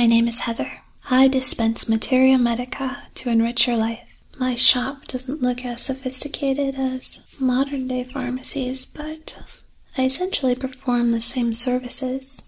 My 0.00 0.06
name 0.06 0.28
is 0.28 0.40
Heather. 0.40 0.80
I 1.10 1.28
dispense 1.28 1.86
materia 1.86 2.38
medica 2.38 3.02
to 3.16 3.28
enrich 3.28 3.66
your 3.66 3.76
life. 3.76 4.08
My 4.38 4.54
shop 4.54 5.06
doesn't 5.06 5.42
look 5.42 5.62
as 5.62 5.82
sophisticated 5.82 6.74
as 6.74 7.20
modern 7.38 7.86
day 7.86 8.04
pharmacies, 8.04 8.86
but 8.86 9.38
I 9.98 10.06
essentially 10.06 10.54
perform 10.54 11.10
the 11.10 11.20
same 11.20 11.52
services 11.52 12.40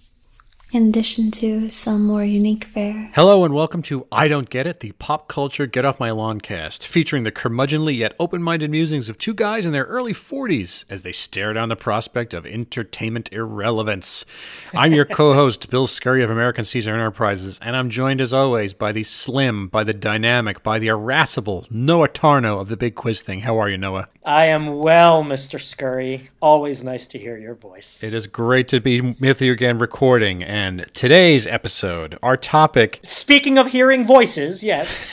in 0.72 0.88
addition 0.88 1.30
to 1.30 1.68
some 1.68 2.02
more 2.02 2.24
unique 2.24 2.64
fare. 2.64 3.10
Hello 3.14 3.44
and 3.44 3.52
welcome 3.52 3.82
to 3.82 4.06
I 4.10 4.26
Don't 4.26 4.48
Get 4.48 4.66
It, 4.66 4.80
the 4.80 4.92
pop 4.92 5.28
culture 5.28 5.66
Get 5.66 5.84
Off 5.84 6.00
My 6.00 6.10
Lawn 6.10 6.40
cast, 6.40 6.86
featuring 6.86 7.24
the 7.24 7.30
curmudgeonly 7.30 7.98
yet 7.98 8.16
open 8.18 8.42
minded 8.42 8.70
musings 8.70 9.10
of 9.10 9.18
two 9.18 9.34
guys 9.34 9.66
in 9.66 9.72
their 9.72 9.84
early 9.84 10.14
40s 10.14 10.86
as 10.88 11.02
they 11.02 11.12
stare 11.12 11.52
down 11.52 11.68
the 11.68 11.76
prospect 11.76 12.32
of 12.32 12.46
entertainment 12.46 13.30
irrelevance. 13.32 14.24
I'm 14.72 14.94
your 14.94 15.04
co 15.18 15.34
host, 15.34 15.68
Bill 15.68 15.86
Scurry 15.86 16.22
of 16.22 16.30
American 16.30 16.64
Caesar 16.64 16.94
Enterprises, 16.94 17.58
and 17.60 17.76
I'm 17.76 17.90
joined 17.90 18.22
as 18.22 18.32
always 18.32 18.72
by 18.72 18.92
the 18.92 19.02
slim, 19.02 19.68
by 19.68 19.84
the 19.84 19.92
dynamic, 19.92 20.62
by 20.62 20.78
the 20.78 20.88
irascible 20.88 21.66
Noah 21.68 22.08
Tarnow 22.08 22.58
of 22.58 22.70
the 22.70 22.78
Big 22.78 22.94
Quiz 22.94 23.20
Thing. 23.20 23.40
How 23.40 23.58
are 23.58 23.68
you, 23.68 23.76
Noah? 23.76 24.08
I 24.24 24.46
am 24.46 24.78
well, 24.78 25.24
Mr. 25.24 25.60
Scurry. 25.60 26.30
Always 26.40 26.84
nice 26.84 27.08
to 27.08 27.18
hear 27.18 27.36
your 27.36 27.56
voice. 27.56 28.04
It 28.04 28.14
is 28.14 28.28
great 28.28 28.68
to 28.68 28.80
be 28.80 29.00
with 29.00 29.42
you 29.42 29.52
again 29.52 29.78
recording. 29.78 30.44
And 30.44 30.61
today's 30.94 31.46
episode, 31.46 32.18
our 32.22 32.36
topic 32.36 33.00
Speaking 33.02 33.58
of 33.58 33.72
hearing 33.72 34.04
voices, 34.06 34.62
yes. 34.62 35.10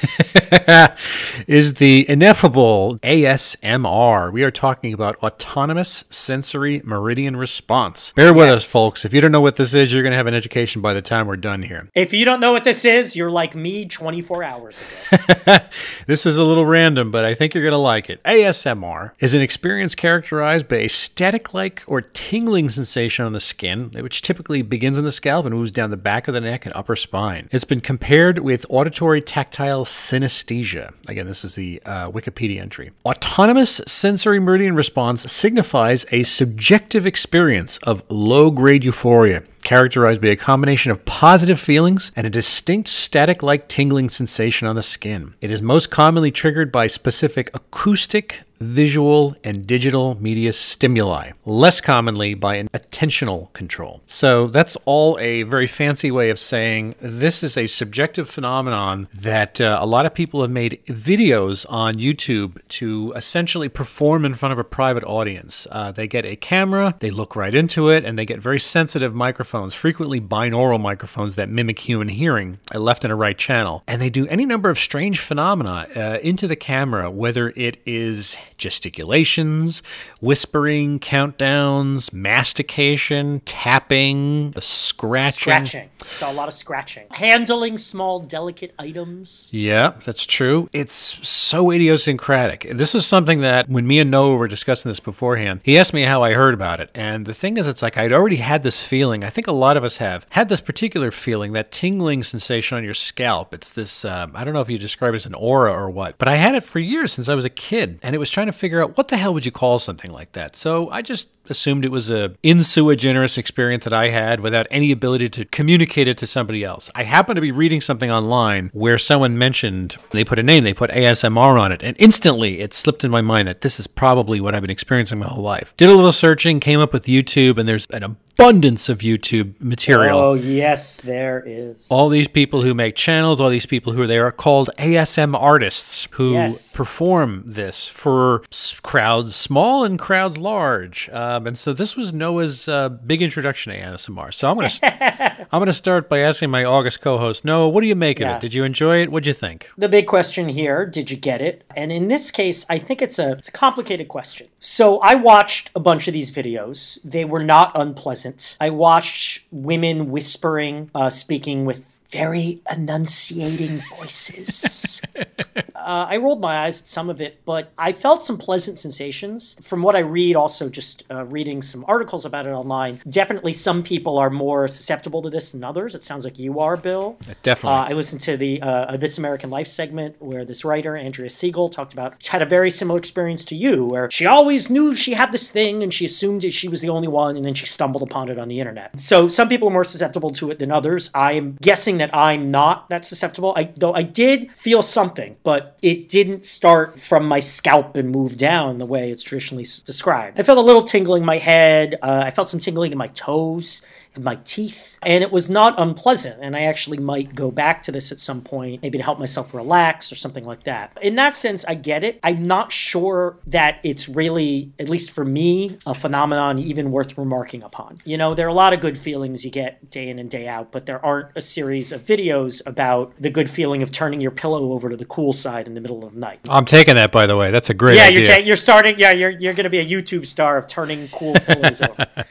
is 1.47 1.75
the 1.75 2.07
ineffable 2.09 2.97
ASMR. 2.99 4.31
We 4.31 4.43
are 4.43 4.51
talking 4.51 4.93
about 4.93 5.15
autonomous 5.17 6.03
sensory 6.09 6.81
meridian 6.83 7.35
response. 7.35 8.13
Bear 8.15 8.33
with 8.33 8.47
Yes. 8.47 8.57
us, 8.57 8.71
folks. 8.71 9.05
If 9.05 9.13
you 9.13 9.21
don't 9.21 9.31
know 9.31 9.41
what 9.41 9.55
this 9.55 9.73
is, 9.73 9.91
you're 9.93 10.03
going 10.03 10.11
to 10.11 10.17
have 10.17 10.27
an 10.27 10.33
education 10.33 10.81
by 10.81 10.93
the 10.93 11.01
time 11.01 11.27
we're 11.27 11.37
done 11.37 11.63
here. 11.63 11.89
if 11.95 12.13
you 12.13 12.25
don't 12.25 12.39
know 12.39 12.51
what 12.51 12.63
this 12.63 12.85
is, 12.85 13.15
you're 13.15 13.31
like 13.31 13.55
me 13.55 13.85
24 13.85 14.43
hours 14.43 14.81
ago. 14.81 15.57
This 16.07 16.25
is 16.25 16.37
a 16.37 16.43
little 16.43 16.65
random, 16.65 17.11
but 17.11 17.23
I 17.25 17.33
think 17.35 17.53
you're 17.53 17.63
going 17.63 17.71
to 17.71 17.77
like 17.77 18.09
it. 18.09 18.21
ASMR 18.23 19.11
is 19.19 19.33
an 19.33 19.41
experience 19.41 19.93
characterized 19.95 20.67
by 20.67 20.77
a 20.77 20.87
static 20.89 21.53
like 21.53 21.83
or 21.87 22.01
tingling 22.01 22.69
sensation 22.69 23.25
on 23.25 23.33
the 23.33 23.39
skin, 23.39 23.91
which 23.93 24.21
typically 24.21 24.61
begins 24.63 24.97
in 24.97 25.03
the 25.03 25.11
scalp 25.11 25.38
and 25.45 25.55
moves 25.55 25.71
down 25.71 25.91
the 25.91 25.97
back 25.97 26.27
of 26.27 26.33
the 26.33 26.41
neck 26.41 26.65
and 26.65 26.75
upper 26.75 26.95
spine. 26.95 27.49
It's 27.51 27.65
been 27.65 27.81
compared 27.81 28.39
with 28.39 28.65
auditory 28.69 29.21
tactile 29.21 29.85
synesthesia. 29.85 30.93
Again, 31.07 31.27
this 31.27 31.43
is 31.43 31.55
the 31.55 31.81
uh, 31.85 32.09
Wikipedia 32.09 32.61
entry. 32.61 32.91
Autonomous 33.05 33.81
sensory 33.87 34.39
meridian 34.39 34.75
response 34.75 35.29
signifies 35.31 36.05
a 36.11 36.23
subjective 36.23 37.05
experience 37.05 37.77
of 37.79 38.03
low 38.09 38.51
grade 38.51 38.83
euphoria 38.83 39.43
characterized 39.63 40.21
by 40.21 40.29
a 40.29 40.35
combination 40.35 40.91
of 40.91 41.03
positive 41.05 41.59
feelings 41.59 42.11
and 42.15 42.25
a 42.25 42.29
distinct 42.29 42.89
static 42.89 43.43
like 43.43 43.67
tingling 43.67 44.09
sensation 44.09 44.67
on 44.67 44.75
the 44.75 44.81
skin. 44.81 45.33
It 45.41 45.51
is 45.51 45.61
most 45.61 45.91
commonly 45.91 46.31
triggered 46.31 46.71
by 46.71 46.87
specific 46.87 47.49
acoustic, 47.53 48.41
visual, 48.59 49.35
and 49.43 49.65
digital 49.65 50.21
media 50.21 50.53
stimuli, 50.53 51.31
less 51.45 51.81
commonly 51.81 52.33
by 52.33 52.55
an 52.55 52.69
attentional 52.73 53.51
control. 53.53 54.01
So 54.05 54.47
that's 54.47 54.77
all 54.85 55.17
a 55.19 55.43
very 55.43 55.67
fancy 55.67 56.11
way 56.11 56.29
of 56.29 56.39
saying 56.39 56.95
this 56.99 57.43
is 57.43 57.57
a 57.57 57.67
subjective 57.67 58.29
phenomenon 58.29 59.07
that 59.13 59.61
uh, 59.61 59.77
a 59.81 59.85
lot 59.85 60.05
of 60.05 60.13
people 60.13 60.41
have 60.41 60.51
made 60.51 60.81
videos 60.87 61.65
on 61.69 61.95
YouTube 61.95 62.59
to 62.69 63.13
essentially 63.15 63.69
perform 63.69 64.25
in 64.25 64.35
front 64.35 64.53
of 64.53 64.59
a 64.59 64.63
private 64.63 65.03
audience. 65.03 65.67
Uh, 65.71 65.91
they 65.91 66.07
get 66.07 66.25
a 66.25 66.35
camera, 66.35 66.95
they 66.99 67.11
look 67.11 67.35
right 67.35 67.55
into 67.55 67.89
it, 67.89 68.05
and 68.05 68.17
they 68.17 68.25
get 68.25 68.39
very 68.39 68.59
sensitive 68.59 69.13
microphones, 69.15 69.73
frequently 69.73 70.19
binaural 70.19 70.79
microphones 70.79 71.35
that 71.35 71.49
mimic 71.49 71.79
human 71.79 72.09
hearing, 72.09 72.59
a 72.71 72.79
left 72.79 73.03
and 73.03 73.11
a 73.11 73.15
right 73.15 73.37
channel. 73.37 73.83
And 73.87 74.01
they 74.01 74.09
do 74.09 74.27
any 74.27 74.45
number 74.45 74.69
of 74.69 74.77
strange 74.77 75.19
phenomena 75.19 75.87
uh, 75.95 76.17
into 76.21 76.47
the 76.47 76.55
camera, 76.55 77.09
whether 77.09 77.49
it 77.55 77.77
is 77.85 78.37
gesticulations, 78.57 79.81
whispering, 80.21 80.99
countdowns, 80.99 82.11
mastication, 82.13 83.41
tapping, 83.45 84.53
scratching. 84.59 85.31
scratching. 85.31 85.89
Saw 86.03 86.31
a 86.31 86.33
lot 86.33 86.47
of 86.47 86.53
scratching. 86.53 87.07
Handling 87.11 87.77
small, 87.77 88.19
delicate 88.19 88.73
items. 88.79 89.49
Yeah, 89.51 89.93
that's 90.05 90.25
true. 90.25 90.69
It's 90.73 90.93
so 91.27 91.71
idiosyncratic. 91.71 92.67
This 92.75 92.95
is 92.95 93.05
something 93.05 93.41
that 93.41 93.69
when 93.69 93.87
me 93.87 93.99
and 93.99 94.11
Noah 94.11 94.35
were 94.35 94.47
discussing 94.47 94.89
this 94.89 94.99
beforehand, 94.99 95.61
he 95.63 95.77
asked 95.77 95.93
me 95.93 96.03
how 96.03 96.23
I 96.23 96.33
heard 96.33 96.53
about 96.53 96.79
it. 96.79 96.89
And 96.93 97.25
the 97.25 97.33
thing 97.33 97.57
is, 97.57 97.67
it's 97.67 97.81
like 97.81 97.97
I'd 97.97 98.13
already 98.13 98.37
had 98.37 98.63
this 98.63 98.85
feeling. 98.85 99.23
I 99.23 99.29
think 99.29 99.47
a 99.47 99.51
lot 99.51 99.77
of 99.77 99.83
us 99.83 99.97
have 99.97 100.25
had 100.29 100.49
this 100.49 100.61
particular 100.61 101.11
feeling, 101.11 101.53
that 101.53 101.71
tingling 101.71 102.23
sensation 102.23 102.77
on 102.77 102.83
your 102.83 102.93
scalp. 102.93 103.53
It's 103.53 103.71
this, 103.71 104.05
um, 104.05 104.31
I 104.35 104.43
don't 104.43 104.53
know 104.53 104.61
if 104.61 104.69
you 104.69 104.77
describe 104.77 105.13
it 105.13 105.17
as 105.17 105.25
an 105.25 105.33
aura 105.35 105.73
or 105.73 105.89
what, 105.89 106.17
but 106.17 106.27
I 106.27 106.35
had 106.35 106.55
it 106.55 106.63
for 106.63 106.79
years 106.79 107.11
since 107.13 107.29
I 107.29 107.35
was 107.35 107.45
a 107.45 107.49
kid. 107.49 107.99
And 108.01 108.15
it 108.15 108.19
was 108.19 108.29
trying 108.39 108.47
to 108.47 108.53
figure 108.57 108.81
out 108.81 108.95
what 108.97 109.09
the 109.09 109.17
hell 109.17 109.33
would 109.33 109.45
you 109.45 109.51
call 109.51 109.79
something 109.79 110.11
like 110.11 110.31
that. 110.31 110.55
So 110.55 110.89
I 110.91 111.01
just 111.01 111.29
assumed 111.49 111.83
it 111.83 111.91
was 111.91 112.09
a 112.09 112.33
in 112.41 112.63
sua 112.63 112.95
generis 112.95 113.37
experience 113.37 113.83
that 113.83 113.91
I 113.91 114.09
had 114.09 114.39
without 114.39 114.65
any 114.71 114.93
ability 114.93 115.27
to 115.29 115.43
communicate 115.45 116.07
it 116.07 116.17
to 116.19 116.27
somebody 116.27 116.63
else. 116.63 116.89
I 116.95 117.03
happened 117.03 117.35
to 117.35 117.41
be 117.41 117.51
reading 117.51 117.81
something 117.81 118.09
online 118.09 118.69
where 118.71 118.97
someone 118.97 119.37
mentioned 119.37 119.97
they 120.11 120.23
put 120.23 120.39
a 120.39 120.43
name, 120.43 120.63
they 120.63 120.73
put 120.73 120.89
ASMR 120.91 121.59
on 121.59 121.73
it, 121.73 121.83
and 121.83 121.97
instantly 121.99 122.61
it 122.61 122.73
slipped 122.73 123.03
in 123.03 123.11
my 123.11 123.19
mind 123.21 123.49
that 123.49 123.59
this 123.59 123.77
is 123.77 123.87
probably 123.87 124.39
what 124.39 124.55
I've 124.55 124.61
been 124.61 124.69
experiencing 124.71 125.19
my 125.19 125.27
whole 125.27 125.43
life. 125.43 125.73
Did 125.75 125.89
a 125.89 125.95
little 125.95 126.13
searching, 126.13 126.61
came 126.61 126.79
up 126.79 126.93
with 126.93 127.05
YouTube, 127.05 127.57
and 127.57 127.67
there's 127.67 127.87
an 127.89 128.03
abundance 128.03 128.87
of 128.87 128.99
YouTube 128.99 129.59
material 129.59 130.17
Oh, 130.17 130.33
yes, 130.33 131.01
there 131.01 131.43
is. 131.45 131.85
all 131.89 132.07
these 132.07 132.29
people 132.29 132.61
who 132.61 132.73
make 132.73 132.95
channels, 132.95 133.41
all 133.41 133.49
these 133.49 133.65
people 133.65 133.91
who 133.91 134.03
are 134.03 134.07
they 134.07 134.17
are 134.19 134.31
called 134.31 134.69
ASM 134.77 135.37
artists 135.37 135.88
who 136.11 136.33
Yes. 136.33 136.73
perform 136.75 137.43
this 137.45 137.87
for 137.87 138.43
crowds 138.83 139.35
small 139.35 139.83
and 139.83 139.97
crowds 139.99 140.37
large. 140.37 141.09
Um, 141.11 141.47
and 141.47 141.57
so 141.57 141.73
this 141.73 141.95
was 141.95 142.13
Noah's 142.13 142.67
uh, 142.67 142.89
big 142.89 143.21
introduction 143.21 143.73
to 143.73 143.79
ASMR. 143.79 144.33
So 144.33 144.49
I'm 144.49 144.55
gonna 144.55 144.69
st- 144.69 144.93
I'm 145.01 145.59
gonna 145.59 145.73
start 145.73 146.09
by 146.09 146.19
asking 146.19 146.49
my 146.49 146.63
August 146.63 147.01
co-host 147.01 147.43
Noah, 147.45 147.69
what 147.69 147.81
do 147.81 147.87
you 147.87 147.95
make 147.95 148.19
of 148.19 148.27
Yeah. 148.27 148.35
it? 148.35 148.41
Did 148.41 148.53
you 148.53 148.63
enjoy 148.63 149.01
it? 149.01 149.11
What'd 149.11 149.27
you 149.27 149.33
think? 149.33 149.69
The 149.77 149.89
big 149.89 150.07
question 150.07 150.49
here, 150.49 150.85
did 150.85 151.11
you 151.11 151.17
get 151.17 151.41
it? 151.41 151.63
And 151.75 151.91
in 151.91 152.07
this 152.07 152.31
case, 152.31 152.65
I 152.69 152.77
think 152.79 153.01
it's 153.01 153.19
a, 153.19 153.31
it's 153.33 153.47
a 153.49 153.51
complicated 153.51 154.07
question. 154.07 154.47
So 154.59 154.99
I 154.99 155.15
watched 155.15 155.71
a 155.75 155.79
bunch 155.79 156.07
of 156.07 156.13
these 156.13 156.31
videos. 156.31 156.99
They 157.03 157.25
were 157.25 157.43
not 157.43 157.71
unpleasant. 157.75 158.57
I 158.59 158.69
watched 158.69 159.43
women 159.51 160.09
whispering, 160.11 160.89
uh, 160.95 161.09
speaking 161.09 161.65
with 161.65 161.85
very 162.11 162.61
enunciating 162.71 163.81
voices. 163.97 165.01
uh, 165.15 166.07
I 166.09 166.17
rolled 166.17 166.41
my 166.41 166.65
eyes 166.65 166.81
at 166.81 166.87
some 166.87 167.09
of 167.09 167.21
it, 167.21 167.39
but 167.45 167.71
I 167.77 167.93
felt 167.93 168.23
some 168.23 168.37
pleasant 168.37 168.79
sensations. 168.79 169.55
From 169.61 169.81
what 169.83 169.95
I 169.95 169.99
read, 169.99 170.35
also 170.35 170.69
just 170.69 171.03
uh, 171.11 171.25
reading 171.25 171.61
some 171.61 171.85
articles 171.87 172.25
about 172.25 172.47
it 172.47 172.51
online, 172.51 173.01
definitely 173.07 173.53
some 173.53 173.83
people 173.83 174.17
are 174.17 174.29
more 174.29 174.67
susceptible 174.67 175.21
to 175.21 175.29
this 175.29 175.51
than 175.51 175.63
others. 175.63 175.93
It 175.93 176.03
sounds 176.03 176.23
like 176.23 176.39
you 176.39 176.59
are, 176.59 176.77
Bill. 176.77 177.17
Definitely. 177.43 177.77
Uh, 177.77 177.83
I 177.83 177.93
listened 177.93 178.21
to 178.21 178.37
the 178.37 178.61
uh, 178.61 178.97
This 178.97 179.17
American 179.17 179.49
Life 179.49 179.67
segment 179.67 180.15
where 180.19 180.45
this 180.45 180.65
writer, 180.65 180.95
Andrea 180.95 181.29
Seigel, 181.29 181.71
talked 181.71 181.93
about 181.93 182.25
had 182.27 182.41
a 182.41 182.45
very 182.45 182.71
similar 182.71 182.99
experience 182.99 183.45
to 183.45 183.55
you, 183.55 183.85
where 183.85 184.09
she 184.09 184.25
always 184.25 184.69
knew 184.69 184.95
she 184.95 185.13
had 185.13 185.31
this 185.31 185.49
thing 185.49 185.83
and 185.83 185.93
she 185.93 186.05
assumed 186.05 186.43
she 186.53 186.67
was 186.67 186.81
the 186.81 186.89
only 186.89 187.07
one, 187.07 187.35
and 187.35 187.45
then 187.45 187.53
she 187.53 187.65
stumbled 187.65 188.01
upon 188.01 188.29
it 188.29 188.39
on 188.39 188.47
the 188.47 188.59
internet. 188.59 188.99
So 188.99 189.27
some 189.27 189.47
people 189.47 189.67
are 189.67 189.71
more 189.71 189.83
susceptible 189.83 190.31
to 190.31 190.51
it 190.51 190.59
than 190.59 190.71
others. 190.71 191.11
I'm 191.13 191.57
guessing 191.61 191.98
that 191.99 192.15
I'm 192.15 192.51
not 192.51 192.89
that 192.89 193.05
susceptible, 193.05 193.53
I, 193.55 193.71
though 193.77 193.93
I 193.93 194.03
did 194.03 194.55
feel 194.55 194.81
something, 194.81 195.37
but 195.43 195.77
it 195.81 196.09
didn't 196.09 196.45
start 196.45 196.99
from 196.99 197.25
my 197.25 197.39
scalp 197.39 197.95
and 197.95 198.09
move 198.09 198.37
down 198.37 198.77
the 198.77 198.85
way 198.85 199.11
it's 199.11 199.23
traditionally 199.23 199.65
described. 199.85 200.39
I 200.39 200.43
felt 200.43 200.57
a 200.57 200.61
little 200.61 200.83
tingling 200.83 201.23
in 201.23 201.25
my 201.25 201.37
head. 201.37 201.95
Uh, 202.01 202.23
I 202.25 202.31
felt 202.31 202.49
some 202.49 202.59
tingling 202.59 202.91
in 202.91 202.97
my 202.97 203.07
toes 203.07 203.81
in 204.15 204.23
my 204.23 204.35
teeth. 204.45 204.97
And 205.01 205.23
it 205.23 205.31
was 205.31 205.49
not 205.49 205.79
unpleasant. 205.79 206.39
And 206.41 206.55
I 206.55 206.61
actually 206.61 206.97
might 206.97 207.35
go 207.35 207.51
back 207.51 207.81
to 207.83 207.91
this 207.91 208.11
at 208.11 208.19
some 208.19 208.41
point, 208.41 208.81
maybe 208.81 208.97
to 208.97 209.03
help 209.03 209.19
myself 209.19 209.53
relax 209.53 210.11
or 210.11 210.15
something 210.15 210.43
like 210.43 210.63
that. 210.63 210.97
In 211.01 211.15
that 211.15 211.35
sense, 211.35 211.63
I 211.65 211.75
get 211.75 212.03
it. 212.03 212.19
I'm 212.23 212.43
not 212.43 212.71
sure 212.71 213.37
that 213.47 213.79
it's 213.83 214.09
really, 214.09 214.71
at 214.79 214.89
least 214.89 215.11
for 215.11 215.25
me, 215.25 215.77
a 215.85 215.93
phenomenon 215.93 216.59
even 216.59 216.91
worth 216.91 217.17
remarking 217.17 217.63
upon. 217.63 217.99
You 218.05 218.17
know, 218.17 218.33
there 218.33 218.45
are 218.45 218.49
a 218.49 218.53
lot 218.53 218.73
of 218.73 218.79
good 218.79 218.97
feelings 218.97 219.45
you 219.45 219.51
get 219.51 219.89
day 219.89 220.09
in 220.09 220.19
and 220.19 220.29
day 220.29 220.47
out, 220.47 220.71
but 220.71 220.85
there 220.85 221.03
aren't 221.05 221.29
a 221.35 221.41
series 221.41 221.91
of 221.91 222.01
videos 222.01 222.61
about 222.65 223.13
the 223.19 223.29
good 223.29 223.49
feeling 223.49 223.83
of 223.83 223.91
turning 223.91 224.21
your 224.21 224.31
pillow 224.31 224.71
over 224.73 224.89
to 224.89 224.97
the 224.97 225.05
cool 225.05 225.33
side 225.33 225.67
in 225.67 225.73
the 225.73 225.81
middle 225.81 226.03
of 226.03 226.13
the 226.13 226.19
night. 226.19 226.39
I'm 226.49 226.65
taking 226.65 226.95
that, 226.95 227.11
by 227.11 227.25
the 227.25 227.37
way. 227.37 227.51
That's 227.51 227.69
a 227.69 227.73
great 227.73 227.97
yeah, 227.97 228.05
idea. 228.05 228.19
you're, 228.19 228.27
ta- 228.27 228.43
you're 228.43 228.55
starting. 228.55 228.99
Yeah, 228.99 229.11
you're 229.11 229.29
you're 229.29 229.53
going 229.53 229.63
to 229.65 229.69
be 229.69 229.79
a 229.79 229.85
YouTube 229.85 230.25
star 230.25 230.57
of 230.57 230.67
turning 230.67 231.07
cool 231.09 231.33
pillows 231.33 231.81
over. 231.81 232.07
and 232.15 232.25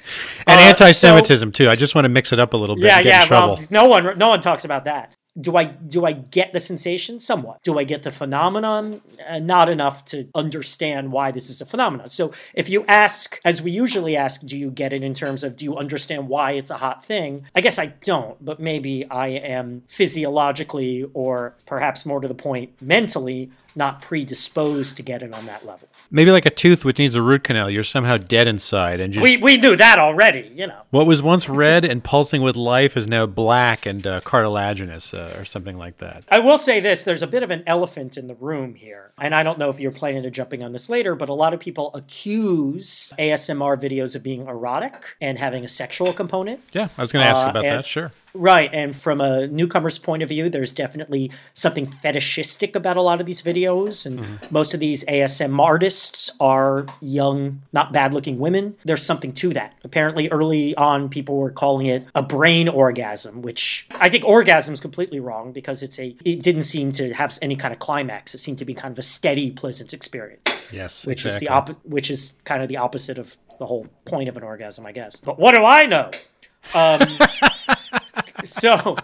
Uh, 0.47 0.69
anti-Semitism 0.69 1.53
too. 1.53 1.68
I 1.69 1.77
just 1.77 1.95
want 1.95 2.05
to 2.05 2.09
mix 2.09 2.33
it 2.33 2.39
up 2.39 2.53
a 2.53 2.57
little 2.57 2.77
bit. 2.77 2.87
Yeah, 2.87 2.97
and 2.97 3.05
get 3.05 3.11
yeah. 3.11 3.23
in 3.23 3.29
trouble. 3.29 3.55
Well, 3.57 3.67
no 3.71 3.89
one, 3.89 4.19
no 4.19 4.29
one 4.29 4.41
talks 4.41 4.65
about 4.65 4.85
that. 4.85 5.13
Do 5.41 5.57
I 5.57 5.67
do 5.67 6.05
I 6.05 6.13
get 6.13 6.53
the 6.53 6.59
sensation? 6.59 7.21
Somewhat. 7.21 7.63
Do 7.63 7.79
I 7.79 7.85
get 7.85 8.03
the 8.03 8.11
phenomenon? 8.11 9.01
Uh, 9.29 9.39
not 9.39 9.69
enough 9.69 10.05
to 10.07 10.27
understand 10.35 11.13
why 11.13 11.31
this 11.31 11.49
is 11.49 11.61
a 11.61 11.67
phenomenon. 11.67 12.09
So 12.09 12.33
if 12.55 12.69
you 12.69 12.85
ask, 12.89 13.39
as 13.45 13.63
we 13.63 13.71
usually 13.71 14.17
ask, 14.17 14.41
do 14.45 14.59
you 14.59 14.73
get 14.73 14.93
it 14.93 15.05
in 15.05 15.15
terms 15.15 15.45
of 15.45 15.55
do 15.55 15.65
you 15.65 15.77
understand 15.77 16.29
why 16.29 16.53
it's 16.53 16.71
a 16.73 16.77
hot 16.77 17.05
thing? 17.05 17.47
I 17.55 17.61
guess 17.61 17.79
I 17.79 17.87
don't, 17.87 18.45
but 18.45 18.59
maybe 18.59 19.09
I 19.09 19.29
am 19.29 19.85
physiologically 19.87 21.07
or 21.15 21.55
perhaps 21.67 22.05
more 22.05 22.19
to 22.21 22.27
the 22.27 22.35
point 22.35 22.73
mentally 22.83 23.53
not 23.79 24.03
predisposed 24.03 24.97
to 24.99 25.03
get 25.03 25.23
it 25.23 25.33
on 25.33 25.47
that 25.47 25.65
level. 25.65 25.89
Maybe 26.11 26.31
like 26.31 26.45
a 26.45 26.51
tooth 26.51 26.85
which 26.85 26.99
needs 26.99 27.15
a 27.15 27.23
root 27.23 27.45
canal, 27.45 27.71
you're 27.71 27.83
somehow 27.85 28.19
dead 28.19 28.47
inside 28.49 29.01
and 29.01 29.13
just 29.15 29.23
We 29.23 29.39
we 29.39 29.57
knew 29.57 29.77
that 29.77 29.99
already, 29.99 30.53
you 30.55 30.67
know. 30.67 30.83
what 30.91 31.07
was 31.07 31.23
once 31.23 31.49
red 31.49 31.85
and 31.87 32.05
pulsing 32.05 32.43
with 32.43 32.57
life 32.57 32.97
is 32.97 33.09
now 33.09 33.25
black 33.25 33.87
and 33.87 34.07
uh, 34.07 34.21
cartilaginous 34.21 35.15
uh, 35.15 35.35
or 35.39 35.45
something 35.47 35.79
like 35.79 35.99
that. 35.99 36.25
I 36.31 36.41
will 36.41 36.59
say 36.59 36.81
this 36.81 37.05
there's 37.05 37.23
a 37.23 37.27
bit 37.27 37.43
of 37.43 37.51
an 37.51 37.63
elephant 37.67 38.19
in 38.19 38.27
the 38.27 38.35
room 38.35 38.75
here. 38.75 39.13
And 39.21 39.35
I 39.35 39.43
don't 39.43 39.59
know 39.59 39.71
if 39.71 39.81
you're 39.81 39.91
planning 39.93 40.23
to 40.25 40.31
jumping 40.31 40.63
on 40.63 40.73
this 40.73 40.89
later, 40.89 41.15
but 41.15 41.29
a 41.29 41.35
lot 41.35 41.55
of 41.55 41.61
people 41.61 41.91
accuse 41.95 43.13
ASMR 43.19 43.77
videos 43.81 44.15
of 44.17 44.23
being 44.23 44.47
erotic 44.47 44.95
and 45.21 45.39
having 45.39 45.65
a 45.65 45.69
sexual 45.69 46.13
component. 46.13 46.61
Yeah, 46.73 46.89
I 46.99 47.01
was 47.01 47.13
going 47.13 47.25
to 47.25 47.31
ask 47.31 47.47
Uh, 47.47 47.51
about 47.51 47.63
that. 47.65 47.85
Sure. 47.85 48.13
Right, 48.35 48.71
and 48.73 48.95
from 48.95 49.21
a 49.21 49.47
newcomer's 49.47 49.99
point 49.99 50.23
of 50.23 50.29
view, 50.29 50.49
there's 50.51 50.73
definitely 50.73 51.31
something 51.55 51.87
fetishistic 51.87 52.77
about 52.77 52.97
a 52.97 53.03
lot 53.03 53.21
of 53.21 53.27
these 53.27 53.43
videos, 53.43 54.05
and 54.07 54.19
Mm-hmm. 54.21 54.47
most 54.51 54.75
of 54.75 54.81
these 54.81 55.05
ASM 55.05 55.59
artists 55.61 56.31
are 56.41 56.87
young, 57.01 57.63
not 57.73 57.93
bad-looking 57.93 58.39
women. 58.39 58.77
There's 58.85 59.05
something 59.05 59.33
to 59.35 59.53
that. 59.55 59.75
Apparently, 59.85 60.29
early 60.29 60.75
on, 60.77 61.09
people 61.09 61.37
were 61.37 61.51
calling 61.51 61.87
it 61.87 62.05
a 62.15 62.23
brain 62.23 62.69
orgasm, 62.69 63.43
which 63.43 63.87
I 63.93 64.09
think 64.09 64.25
orgasm 64.25 64.75
is 64.75 64.81
completely 64.81 65.21
wrong 65.21 65.53
because 65.53 65.83
it's 65.83 65.99
a. 65.99 66.17
It 66.25 66.43
didn't 66.43 66.63
seem 66.63 66.93
to 66.93 67.13
have 67.15 67.39
any 67.43 67.57
kind 67.57 67.73
of 67.73 67.79
climax. 67.81 68.35
It 68.35 68.39
seemed 68.39 68.59
to 68.59 68.65
be 68.65 68.75
kind 68.75 68.93
of 68.93 68.99
a 68.99 69.03
steady, 69.03 69.51
pleasant 69.51 69.93
experience 69.93 70.43
Yes, 70.73 71.07
which 71.07 71.25
exactly. 71.25 71.35
is 71.37 71.41
the 71.41 71.49
op- 71.49 71.85
which 71.87 72.11
is 72.11 72.35
kind 72.45 72.63
of 72.63 72.69
the 72.69 72.77
opposite 72.77 73.19
of 73.19 73.37
the 73.59 73.67
whole 73.67 73.87
point 74.05 74.29
of 74.29 74.37
an 74.37 74.43
orgasm, 74.43 74.85
I 74.87 74.93
guess. 74.93 75.17
But 75.17 75.39
what 75.39 75.55
do 75.55 75.65
I 75.65 75.87
know? 75.87 76.11
Um, 76.75 77.01
so, 78.45 78.97